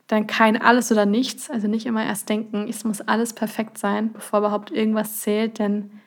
Dann 0.09 0.27
kein 0.27 0.61
alles 0.61 0.93
oder 0.93 1.07
nichts. 1.07 1.49
Also 1.49 1.69
nicht 1.69 1.87
immer 1.87 2.05
erst 2.05 2.29
denken, 2.29 2.67
es 2.69 2.85
muss 2.85 3.01
alles 3.01 3.33
perfekt 3.33 3.79
sein, 3.79 4.13
bevor 4.13 4.41
überhaupt 4.41 4.71
irgendwas 4.71 5.21
zählt. 5.21 5.59
Denn 5.59 6.02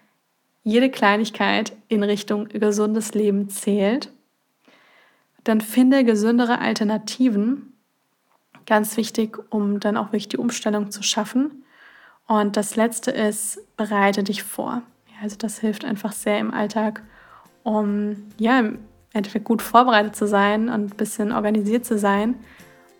jede 0.65 0.89
Kleinigkeit 0.89 1.73
in 1.87 2.03
Richtung 2.03 2.49
gesundes 2.49 3.13
Leben 3.13 3.49
zählt. 3.49 4.11
Dann 5.43 5.61
finde 5.61 6.03
gesündere 6.03 6.59
Alternativen. 6.59 7.73
Ganz 8.65 8.97
wichtig, 8.97 9.37
um 9.51 9.79
dann 9.79 9.95
auch 9.95 10.07
wirklich 10.07 10.27
die 10.27 10.39
Umstellung 10.39 10.89
zu 10.89 11.03
schaffen. 11.03 11.63
Und 12.27 12.57
das 12.57 12.75
letzte 12.75 13.11
ist, 13.11 13.59
bereite 13.77 14.23
dich 14.23 14.41
vor. 14.41 14.81
Also 15.21 15.35
das 15.37 15.59
hilft 15.59 15.85
einfach 15.85 16.11
sehr 16.11 16.39
im 16.39 16.51
Alltag, 16.51 17.03
um 17.61 18.23
ja, 18.39 18.59
im 18.59 18.79
Endeffekt 19.13 19.45
gut 19.45 19.61
vorbereitet 19.61 20.15
zu 20.15 20.27
sein 20.27 20.67
und 20.69 20.93
ein 20.93 20.97
bisschen 20.97 21.31
organisiert 21.31 21.85
zu 21.85 21.99
sein 21.99 22.35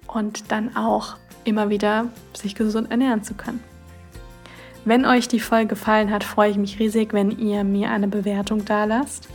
und 0.08 0.52
dann 0.52 0.76
auch 0.78 1.18
immer 1.46 1.70
wieder 1.70 2.10
sich 2.34 2.54
gesund 2.54 2.92
ernähren 2.92 3.24
zu 3.24 3.34
können. 3.34 3.75
Wenn 4.86 5.04
euch 5.04 5.28
die 5.28 5.40
Folge 5.40 5.70
gefallen 5.70 6.12
hat, 6.12 6.24
freue 6.24 6.52
ich 6.52 6.58
mich 6.58 6.80
riesig, 6.80 7.12
wenn 7.12 7.32
ihr 7.40 7.64
mir 7.64 7.90
eine 7.90 8.08
Bewertung 8.08 8.66
da 8.66 8.86
lasst. 8.86 9.28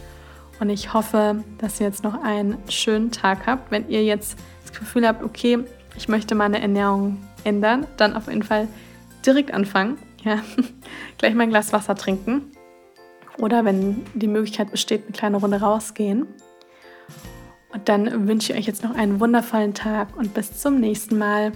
Und 0.61 0.71
ich 0.71 0.95
hoffe, 0.95 1.43
dass 1.59 1.81
ihr 1.81 1.87
jetzt 1.87 2.05
noch 2.05 2.23
einen 2.23 2.57
schönen 2.69 3.11
Tag 3.11 3.47
habt. 3.47 3.73
Wenn 3.73 3.89
ihr 3.89 4.05
jetzt 4.05 4.39
das 4.63 4.79
Gefühl 4.79 5.09
habt, 5.09 5.25
okay, 5.25 5.59
ich 5.97 6.09
möchte 6.09 6.37
meine 6.37 6.61
Ernährung 6.63 7.19
ändern, 7.43 7.89
dann 7.97 8.15
auf 8.15 8.29
jeden 8.29 8.45
Fall 8.45 8.69
direkt 9.27 9.53
anfangen. 9.53 9.99
Ja, 10.23 10.39
gleich 11.17 11.35
mal 11.35 11.45
ein 11.45 11.49
Glas 11.49 11.73
Wasser 11.73 11.95
trinken. 11.95 12.53
Oder 13.39 13.65
wenn 13.65 14.05
die 14.13 14.27
Möglichkeit 14.27 14.71
besteht, 14.71 15.05
eine 15.05 15.13
kleine 15.13 15.39
Runde 15.39 15.63
rausgehen. 15.63 16.27
Und 17.73 17.89
dann 17.89 18.29
wünsche 18.29 18.53
ich 18.53 18.59
euch 18.59 18.67
jetzt 18.67 18.85
noch 18.85 18.95
einen 18.95 19.19
wundervollen 19.19 19.73
Tag 19.73 20.15
und 20.19 20.35
bis 20.35 20.61
zum 20.61 20.79
nächsten 20.79 21.17
Mal. 21.17 21.53